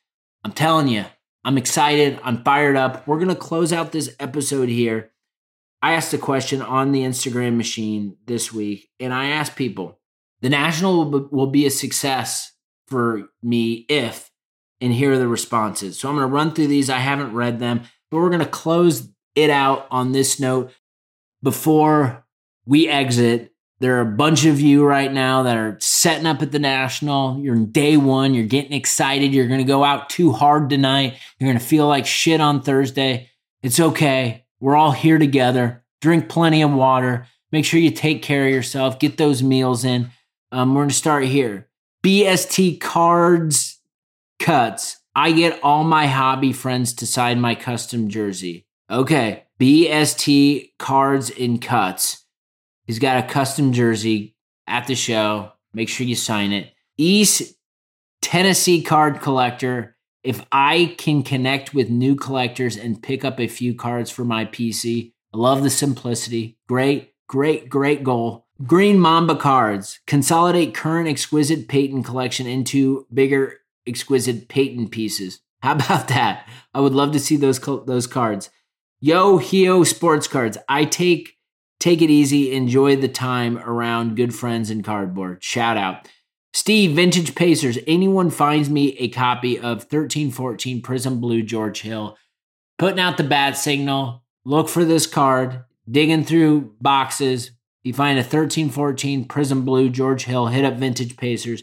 I'm 0.44 0.52
telling 0.52 0.88
you, 0.88 1.06
I'm 1.44 1.58
excited. 1.58 2.20
I'm 2.22 2.44
fired 2.44 2.76
up. 2.76 3.06
We're 3.06 3.18
going 3.18 3.28
to 3.28 3.34
close 3.34 3.72
out 3.72 3.92
this 3.92 4.14
episode 4.20 4.68
here. 4.68 5.10
I 5.80 5.92
asked 5.92 6.12
a 6.12 6.18
question 6.18 6.60
on 6.60 6.92
the 6.92 7.02
Instagram 7.02 7.56
machine 7.56 8.16
this 8.26 8.52
week, 8.52 8.88
and 8.98 9.14
I 9.14 9.26
asked 9.26 9.56
people 9.56 9.98
the 10.40 10.50
National 10.50 11.28
will 11.30 11.46
be 11.46 11.66
a 11.66 11.70
success 11.70 12.52
for 12.88 13.28
me 13.42 13.86
if 13.88 14.30
and 14.80 14.92
here 14.92 15.12
are 15.12 15.18
the 15.18 15.28
responses. 15.28 15.98
So 15.98 16.08
I'm 16.08 16.16
going 16.16 16.28
to 16.28 16.34
run 16.34 16.52
through 16.52 16.68
these. 16.68 16.90
I 16.90 16.98
haven't 16.98 17.34
read 17.34 17.58
them, 17.58 17.82
but 18.10 18.18
we're 18.18 18.30
going 18.30 18.40
to 18.40 18.46
close 18.46 19.08
it 19.34 19.50
out 19.50 19.86
on 19.90 20.12
this 20.12 20.38
note 20.40 20.72
before 21.42 22.24
we 22.64 22.88
exit. 22.88 23.52
There 23.78 23.98
are 23.98 24.02
a 24.02 24.16
bunch 24.16 24.46
of 24.46 24.60
you 24.60 24.84
right 24.84 25.12
now 25.12 25.42
that 25.42 25.56
are 25.58 25.76
setting 25.80 26.26
up 26.26 26.40
at 26.40 26.50
the 26.50 26.58
National. 26.58 27.38
You're 27.38 27.54
in 27.54 27.72
day 27.72 27.98
one. 27.98 28.32
You're 28.32 28.46
getting 28.46 28.72
excited. 28.72 29.34
You're 29.34 29.48
going 29.48 29.60
to 29.60 29.64
go 29.64 29.84
out 29.84 30.08
too 30.08 30.32
hard 30.32 30.70
tonight. 30.70 31.18
You're 31.38 31.48
going 31.48 31.58
to 31.58 31.64
feel 31.64 31.86
like 31.86 32.06
shit 32.06 32.40
on 32.40 32.62
Thursday. 32.62 33.30
It's 33.62 33.78
okay. 33.78 34.46
We're 34.60 34.76
all 34.76 34.92
here 34.92 35.18
together. 35.18 35.84
Drink 36.00 36.28
plenty 36.28 36.62
of 36.62 36.72
water. 36.72 37.26
Make 37.52 37.64
sure 37.64 37.78
you 37.78 37.90
take 37.90 38.22
care 38.22 38.46
of 38.46 38.52
yourself. 38.52 38.98
Get 38.98 39.18
those 39.18 39.42
meals 39.42 39.84
in. 39.84 40.10
Um, 40.52 40.74
we're 40.74 40.82
going 40.82 40.88
to 40.88 40.94
start 40.94 41.24
here. 41.24 41.68
BST 42.02 42.80
cards 42.80 43.75
cuts. 44.38 44.98
I 45.14 45.32
get 45.32 45.60
all 45.62 45.84
my 45.84 46.06
hobby 46.06 46.52
friends 46.52 46.92
to 46.94 47.06
sign 47.06 47.40
my 47.40 47.54
custom 47.54 48.08
jersey. 48.08 48.66
Okay, 48.90 49.44
BST 49.58 50.72
Cards 50.78 51.30
and 51.30 51.60
Cuts. 51.60 52.24
He's 52.86 52.98
got 52.98 53.24
a 53.24 53.28
custom 53.28 53.72
jersey 53.72 54.36
at 54.66 54.86
the 54.86 54.94
show. 54.94 55.52
Make 55.72 55.88
sure 55.88 56.06
you 56.06 56.14
sign 56.14 56.52
it. 56.52 56.72
East 56.96 57.54
Tennessee 58.22 58.82
card 58.82 59.20
collector. 59.20 59.96
If 60.22 60.44
I 60.50 60.94
can 60.98 61.22
connect 61.22 61.72
with 61.72 61.88
new 61.88 62.16
collectors 62.16 62.76
and 62.76 63.02
pick 63.02 63.24
up 63.24 63.38
a 63.38 63.46
few 63.46 63.74
cards 63.74 64.10
for 64.10 64.24
my 64.24 64.44
PC, 64.44 65.12
I 65.32 65.38
love 65.38 65.62
the 65.62 65.70
simplicity. 65.70 66.58
Great, 66.68 67.14
great, 67.28 67.68
great 67.68 68.02
goal. 68.02 68.46
Green 68.66 68.98
Mamba 68.98 69.36
cards. 69.36 70.00
Consolidate 70.06 70.74
current 70.74 71.08
exquisite 71.08 71.68
Peyton 71.68 72.02
collection 72.02 72.46
into 72.46 73.06
bigger 73.12 73.60
exquisite 73.86 74.48
Peyton 74.48 74.88
pieces. 74.88 75.40
How 75.62 75.72
about 75.76 76.08
that? 76.08 76.48
I 76.74 76.80
would 76.80 76.94
love 76.94 77.12
to 77.12 77.20
see 77.20 77.36
those 77.36 77.58
those 77.60 78.06
cards. 78.06 78.50
Yo 79.00 79.38
Hio 79.38 79.84
sports 79.84 80.26
cards. 80.26 80.58
I 80.68 80.84
take 80.84 81.36
take 81.78 82.00
it 82.00 82.10
easy, 82.10 82.52
enjoy 82.52 82.96
the 82.96 83.08
time 83.08 83.58
around 83.58 84.16
good 84.16 84.34
friends 84.34 84.70
and 84.70 84.84
cardboard. 84.84 85.42
Shout 85.42 85.76
out. 85.76 86.08
Steve, 86.54 86.96
Vintage 86.96 87.34
Pacers. 87.34 87.78
Anyone 87.86 88.30
finds 88.30 88.70
me 88.70 88.96
a 88.96 89.08
copy 89.08 89.58
of 89.58 89.80
1314 89.80 90.80
Prizm 90.80 91.20
Blue 91.20 91.42
George 91.42 91.82
Hill, 91.82 92.16
putting 92.78 92.98
out 92.98 93.18
the 93.18 93.24
bat 93.24 93.58
signal. 93.58 94.24
Look 94.46 94.70
for 94.70 94.84
this 94.84 95.06
card, 95.06 95.64
digging 95.90 96.24
through 96.24 96.74
boxes. 96.80 97.50
You 97.82 97.92
find 97.92 98.18
a 98.18 98.22
1314 98.22 99.28
Prizm 99.28 99.66
Blue 99.66 99.90
George 99.90 100.24
Hill, 100.24 100.46
hit 100.46 100.64
up 100.64 100.76
Vintage 100.76 101.18
Pacers 101.18 101.62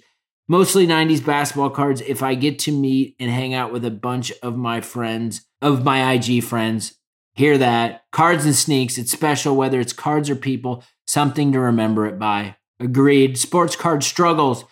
mostly 0.54 0.86
90s 0.86 1.26
basketball 1.26 1.72
cards 1.72 2.00
if 2.02 2.22
I 2.22 2.36
get 2.36 2.60
to 2.60 2.72
meet 2.72 3.16
and 3.20 3.32
hang 3.32 3.56
out 3.56 3.74
with 3.74 3.84
a 3.84 3.90
bunch 3.90 4.32
of 4.44 4.56
my 4.56 4.82
friends, 4.82 5.48
of 5.64 5.84
my 5.84 6.14
IG 6.14 6.44
friends. 6.44 6.94
Hear 7.34 7.58
that. 7.58 8.04
Cards 8.12 8.46
and 8.46 8.56
sneaks, 8.56 9.00
it's 9.00 9.12
special 9.12 9.56
whether 9.56 9.80
it's 9.80 9.94
cards 9.94 10.30
or 10.30 10.36
people, 10.36 10.84
something 11.08 11.52
to 11.54 11.60
remember 11.60 12.06
it 12.06 12.20
by. 12.20 12.56
Agreed. 12.80 13.36
Sports 13.40 13.76
card 13.76 14.04
struggles. 14.04 14.64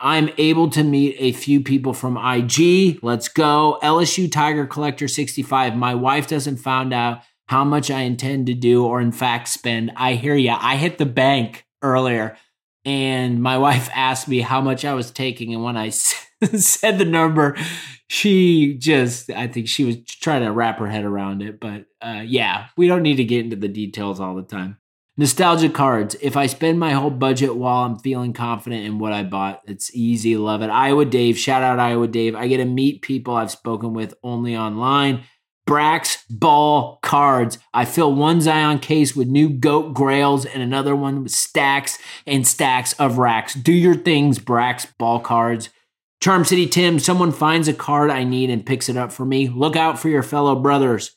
I'm 0.00 0.30
able 0.36 0.68
to 0.70 0.82
meet 0.82 1.14
a 1.20 1.30
few 1.30 1.60
people 1.60 1.94
from 1.94 2.16
IG. 2.16 2.98
Let's 3.00 3.28
go. 3.28 3.78
LSU 3.84 4.32
Tiger 4.32 4.66
Collector 4.66 5.06
65. 5.06 5.76
My 5.76 5.94
wife 5.94 6.26
doesn't 6.26 6.56
find 6.56 6.92
out 6.92 7.20
how 7.46 7.62
much 7.62 7.88
I 7.88 8.00
intend 8.00 8.48
to 8.48 8.54
do 8.54 8.84
or 8.84 9.00
in 9.00 9.12
fact 9.12 9.46
spend. 9.46 9.92
I 9.94 10.14
hear 10.14 10.34
ya. 10.34 10.58
I 10.60 10.74
hit 10.74 10.98
the 10.98 11.06
bank 11.06 11.66
earlier 11.82 12.36
and 12.84 13.42
my 13.42 13.58
wife 13.66 13.88
asked 13.94 14.28
me 14.28 14.40
how 14.40 14.60
much 14.60 14.84
I 14.84 14.94
was 14.94 15.10
taking. 15.10 15.54
And 15.54 15.62
when 15.62 15.76
I 15.76 15.88
said 15.90 16.98
the 16.98 17.04
number, 17.04 17.56
she 18.08 18.74
just, 18.74 19.30
I 19.30 19.46
think 19.46 19.68
she 19.68 19.84
was 19.84 20.04
trying 20.04 20.42
to 20.42 20.52
wrap 20.52 20.78
her 20.78 20.88
head 20.88 21.04
around 21.04 21.42
it. 21.42 21.60
But 21.60 21.86
uh, 22.00 22.22
yeah, 22.24 22.68
we 22.76 22.88
don't 22.88 23.02
need 23.02 23.16
to 23.16 23.24
get 23.24 23.44
into 23.44 23.56
the 23.56 23.68
details 23.68 24.20
all 24.20 24.34
the 24.34 24.42
time. 24.42 24.78
Nostalgia 25.16 25.68
cards. 25.68 26.16
If 26.22 26.34
I 26.36 26.46
spend 26.46 26.80
my 26.80 26.92
whole 26.92 27.10
budget 27.10 27.54
while 27.54 27.84
I'm 27.84 27.98
feeling 27.98 28.32
confident 28.32 28.86
in 28.86 28.98
what 28.98 29.12
I 29.12 29.22
bought, 29.22 29.60
it's 29.66 29.94
easy. 29.94 30.36
Love 30.38 30.62
it. 30.62 30.70
Iowa 30.70 31.04
Dave. 31.04 31.36
Shout 31.36 31.62
out 31.62 31.78
Iowa 31.78 32.08
Dave. 32.08 32.34
I 32.34 32.46
get 32.46 32.56
to 32.56 32.64
meet 32.64 33.02
people 33.02 33.36
I've 33.36 33.50
spoken 33.50 33.92
with 33.92 34.14
only 34.22 34.56
online. 34.56 35.24
Brax 35.70 36.24
Ball 36.28 36.98
cards. 37.00 37.58
I 37.72 37.84
fill 37.84 38.12
one 38.12 38.40
Zion 38.40 38.80
case 38.80 39.14
with 39.14 39.28
new 39.28 39.48
goat 39.48 39.94
grails 39.94 40.44
and 40.44 40.64
another 40.64 40.96
one 40.96 41.22
with 41.22 41.30
stacks 41.30 41.96
and 42.26 42.44
stacks 42.44 42.92
of 42.94 43.18
racks. 43.18 43.54
Do 43.54 43.72
your 43.72 43.94
things, 43.94 44.40
Brax 44.40 44.88
Ball 44.98 45.20
cards. 45.20 45.68
Charm 46.20 46.44
City 46.44 46.66
Tim, 46.66 46.98
someone 46.98 47.30
finds 47.30 47.68
a 47.68 47.72
card 47.72 48.10
I 48.10 48.24
need 48.24 48.50
and 48.50 48.66
picks 48.66 48.88
it 48.88 48.96
up 48.96 49.12
for 49.12 49.24
me. 49.24 49.48
Look 49.48 49.76
out 49.76 49.96
for 49.96 50.08
your 50.08 50.24
fellow 50.24 50.56
brothers. 50.56 51.12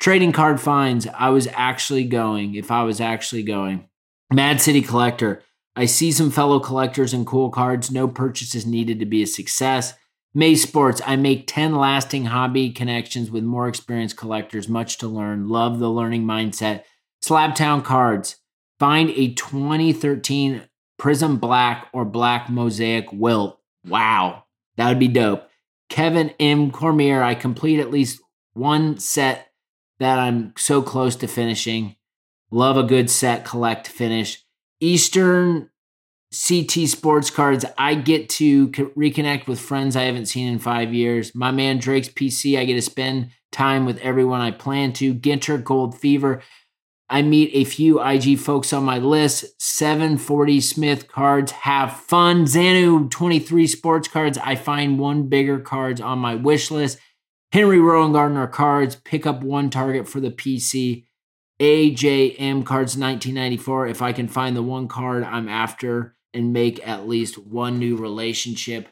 Trading 0.00 0.32
card 0.32 0.58
finds. 0.58 1.06
I 1.08 1.28
was 1.28 1.46
actually 1.52 2.04
going, 2.04 2.54
if 2.54 2.70
I 2.70 2.84
was 2.84 3.02
actually 3.02 3.42
going. 3.42 3.90
Mad 4.32 4.62
City 4.62 4.80
Collector. 4.80 5.42
I 5.76 5.84
see 5.84 6.12
some 6.12 6.30
fellow 6.30 6.60
collectors 6.60 7.12
and 7.12 7.26
cool 7.26 7.50
cards. 7.50 7.90
No 7.90 8.08
purchases 8.08 8.64
needed 8.64 9.00
to 9.00 9.06
be 9.06 9.22
a 9.22 9.26
success. 9.26 9.92
May 10.38 10.54
Sports, 10.54 11.02
I 11.04 11.16
make 11.16 11.48
10 11.48 11.74
lasting 11.74 12.26
hobby 12.26 12.70
connections 12.70 13.28
with 13.28 13.42
more 13.42 13.66
experienced 13.66 14.16
collectors, 14.16 14.68
much 14.68 14.98
to 14.98 15.08
learn. 15.08 15.48
Love 15.48 15.80
the 15.80 15.90
learning 15.90 16.22
mindset. 16.22 16.84
Slabtown 17.20 17.82
Cards, 17.82 18.36
find 18.78 19.10
a 19.10 19.34
2013 19.34 20.62
Prizm 20.96 21.40
Black 21.40 21.88
or 21.92 22.04
Black 22.04 22.48
Mosaic 22.48 23.12
Wilt. 23.12 23.58
Wow, 23.84 24.44
that 24.76 24.88
would 24.88 25.00
be 25.00 25.08
dope. 25.08 25.48
Kevin 25.88 26.30
M. 26.38 26.70
Cormier, 26.70 27.20
I 27.20 27.34
complete 27.34 27.80
at 27.80 27.90
least 27.90 28.20
one 28.52 29.00
set 29.00 29.48
that 29.98 30.20
I'm 30.20 30.54
so 30.56 30.82
close 30.82 31.16
to 31.16 31.26
finishing. 31.26 31.96
Love 32.52 32.76
a 32.76 32.84
good 32.84 33.10
set, 33.10 33.44
collect, 33.44 33.88
finish. 33.88 34.44
Eastern 34.78 35.70
CT 36.30 36.88
Sports 36.88 37.30
Cards, 37.30 37.64
I 37.78 37.94
get 37.94 38.28
to 38.30 38.68
reconnect 38.68 39.46
with 39.46 39.58
friends 39.58 39.96
I 39.96 40.02
haven't 40.02 40.26
seen 40.26 40.52
in 40.52 40.58
five 40.58 40.92
years. 40.92 41.34
My 41.34 41.50
man 41.50 41.78
Drake's 41.78 42.08
PC, 42.08 42.58
I 42.58 42.66
get 42.66 42.74
to 42.74 42.82
spend 42.82 43.30
time 43.50 43.86
with 43.86 43.98
everyone 43.98 44.42
I 44.42 44.50
plan 44.50 44.92
to. 44.94 45.14
Ginter 45.14 45.62
Gold 45.62 45.98
Fever, 45.98 46.42
I 47.08 47.22
meet 47.22 47.50
a 47.54 47.64
few 47.64 48.02
IG 48.02 48.38
folks 48.38 48.74
on 48.74 48.84
my 48.84 48.98
list. 48.98 49.46
740 49.62 50.60
Smith 50.60 51.08
cards, 51.08 51.52
have 51.52 51.94
fun. 51.94 52.44
Xanu 52.44 53.10
23 53.10 53.66
Sports 53.66 54.08
Cards, 54.08 54.36
I 54.36 54.54
find 54.54 54.98
one 54.98 55.28
bigger 55.28 55.58
cards 55.58 55.98
on 55.98 56.18
my 56.18 56.34
wish 56.34 56.70
list. 56.70 56.98
Henry 57.52 57.78
Rowengartner 57.78 58.52
cards, 58.52 58.96
pick 58.96 59.24
up 59.24 59.42
one 59.42 59.70
target 59.70 60.06
for 60.06 60.20
the 60.20 60.30
PC. 60.30 61.04
AJM 61.58 62.66
cards 62.66 62.96
1994, 62.96 63.88
if 63.88 64.02
I 64.02 64.12
can 64.12 64.28
find 64.28 64.54
the 64.54 64.62
one 64.62 64.86
card 64.86 65.24
I'm 65.24 65.48
after 65.48 66.14
and 66.38 66.52
make 66.52 66.86
at 66.86 67.06
least 67.06 67.36
one 67.36 67.78
new 67.78 67.96
relationship. 67.96 68.88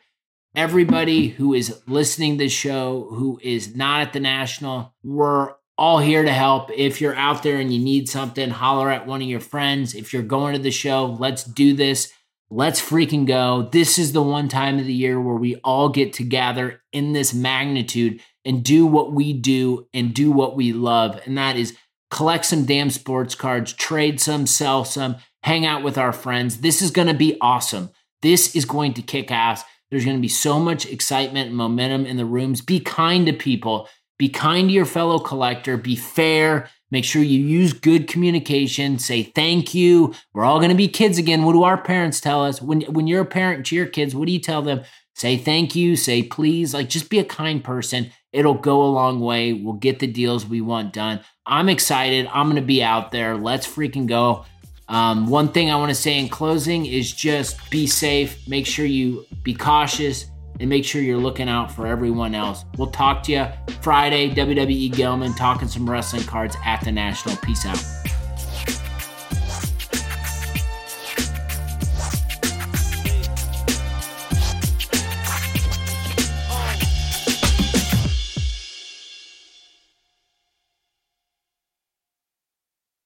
Everybody 0.54 1.28
who 1.28 1.54
is 1.54 1.80
listening 1.87 2.38
to 2.38 2.44
the 2.44 2.48
show, 2.48 3.09
who 3.11 3.38
is 3.42 3.76
not 3.76 4.00
at 4.00 4.12
the 4.12 4.20
National, 4.20 4.94
we're 5.02 5.54
all 5.78 5.98
here 5.98 6.22
to 6.22 6.32
help. 6.32 6.70
If 6.74 7.00
you're 7.00 7.14
out 7.14 7.42
there 7.42 7.59
and 7.59 7.72
you 7.72 7.82
need 7.82 8.09
something, 8.09 8.50
holler 8.50 8.90
at 8.90 9.06
one 9.06 9.22
of 9.22 9.28
your 9.28 9.40
friends. 9.40 9.94
If 9.94 10.12
you're 10.12 10.22
going 10.22 10.54
to 10.54 10.62
the 10.62 10.70
show, 10.70 11.16
let's 11.18 11.44
do 11.44 11.74
this. 11.74 12.12
Let's 12.48 12.80
freaking 12.80 13.26
go. 13.26 13.68
This 13.70 13.98
is 13.98 14.12
the 14.12 14.22
one 14.22 14.48
time 14.48 14.78
of 14.78 14.87
the 14.87 14.94
year 14.94 15.20
where 15.20 15.37
we 15.37 15.56
all 15.56 15.88
get 15.88 16.12
together 16.12 16.82
in 16.92 17.12
this 17.12 17.35
magnitude 17.35 18.20
and 18.44 18.64
do 18.64 18.87
what 18.87 19.12
we 19.12 19.32
do 19.32 19.88
and 19.92 20.14
do 20.14 20.30
what 20.30 20.56
we 20.56 20.72
love. 20.72 21.20
And 21.26 21.37
that 21.37 21.56
is 21.56 21.76
collect 22.11 22.46
some 22.46 22.64
damn 22.64 22.90
sports 22.90 23.35
cards, 23.35 23.72
trade 23.72 24.20
some, 24.20 24.46
sell 24.46 24.85
some, 24.85 25.16
hang 25.46 25.64
out 25.64 25.85
with 25.85 25.96
our 25.96 26.12
friends. 26.12 26.59
This 26.59 26.82
is 26.82 26.90
going 26.90 27.06
to 27.06 27.14
be 27.14 27.38
awesome. 27.40 27.90
This 28.20 28.56
is 28.56 28.64
going 28.64 28.94
to 28.94 29.02
kick 29.02 29.30
ass. 29.30 29.62
There's 29.88 30.04
going 30.04 30.16
to 30.16 30.20
be 30.20 30.26
so 30.26 30.59
much 30.59 30.87
excitement 30.87 31.46
and 31.46 31.56
momentum 31.56 32.04
in 32.04 32.16
the 32.16 32.24
rooms. 32.24 32.61
Be 32.61 32.80
kind 32.80 33.26
to 33.26 33.32
people. 33.32 33.88
Be 34.18 34.28
kind 34.28 34.68
to 34.68 34.74
your 34.74 34.85
fellow 34.85 35.20
collector. 35.20 35.76
Be 35.76 35.94
fair. 35.94 36.68
Make 36.90 37.04
sure 37.04 37.22
you 37.22 37.38
use 37.38 37.72
good 37.72 38.09
communication. 38.09 38.98
Say 38.98 39.22
thank 39.22 39.72
you. 39.72 40.16
We're 40.35 40.44
all 40.44 40.59
going 40.59 40.70
to 40.70 40.76
be 40.76 40.88
kids 40.88 41.16
again. 41.16 41.44
What 41.44 41.52
do 41.52 41.62
our 41.62 41.80
parents 41.80 42.20
tell 42.20 42.44
us? 42.44 42.61
When, 42.61 42.80
when 42.82 43.06
you're 43.06 43.22
a 43.22 43.24
parent 43.24 43.66
to 43.66 43.76
your 43.76 43.87
kids, 43.87 44.16
what 44.16 44.26
do 44.26 44.32
you 44.32 44.40
tell 44.40 44.62
them? 44.62 44.82
Say 45.14 45.37
thank 45.37 45.76
you. 45.76 45.94
Say 45.94 46.24
please. 46.24 46.74
Like 46.74 46.88
just 46.88 47.09
be 47.09 47.20
a 47.20 47.24
kind 47.24 47.62
person. 47.62 48.11
It'll 48.32 48.54
go 48.54 48.82
a 48.82 48.90
long 48.90 49.20
way. 49.20 49.52
We'll 49.52 49.74
get 49.74 50.00
the 50.00 50.09
deals 50.09 50.44
we 50.44 50.61
want 50.61 50.92
done. 50.92 51.20
I'm 51.46 51.68
excited. 51.68 52.28
I'm 52.32 52.46
going 52.46 52.56
to 52.56 52.66
be 52.66 52.82
out 52.82 53.12
there. 53.12 53.37
Let's 53.37 53.66
freaking 53.66 54.06
go. 54.06 54.44
Um, 54.88 55.27
one 55.27 55.49
thing 55.49 55.70
I 55.70 55.77
want 55.77 55.90
to 55.90 55.94
say 55.94 56.18
in 56.18 56.29
closing 56.29 56.87
is 56.87 57.12
just 57.12 57.70
be 57.70 57.87
safe. 57.87 58.46
Make 58.49 58.66
sure 58.66 58.87
you 58.87 59.27
be 59.42 59.55
cautious 59.55 60.27
and 60.61 60.70
make 60.70 60.85
sure 60.85 61.03
you're 61.03 61.18
looking 61.18 61.49
out 61.49 61.70
for 61.70 61.87
everyone 61.87 62.35
else. 62.35 62.64
We'll 62.79 62.90
talk 62.90 63.22
to 63.25 63.33
you 63.33 63.46
Friday, 63.83 64.31
WWE 64.31 64.94
Gilman, 64.94 65.35
talking 65.35 65.68
some 65.68 65.88
wrestling 65.88 66.22
cards 66.22 66.57
at 66.64 66.83
the 66.85 66.92
National. 66.92 67.37
Peace 67.37 67.66
out. 67.66 67.83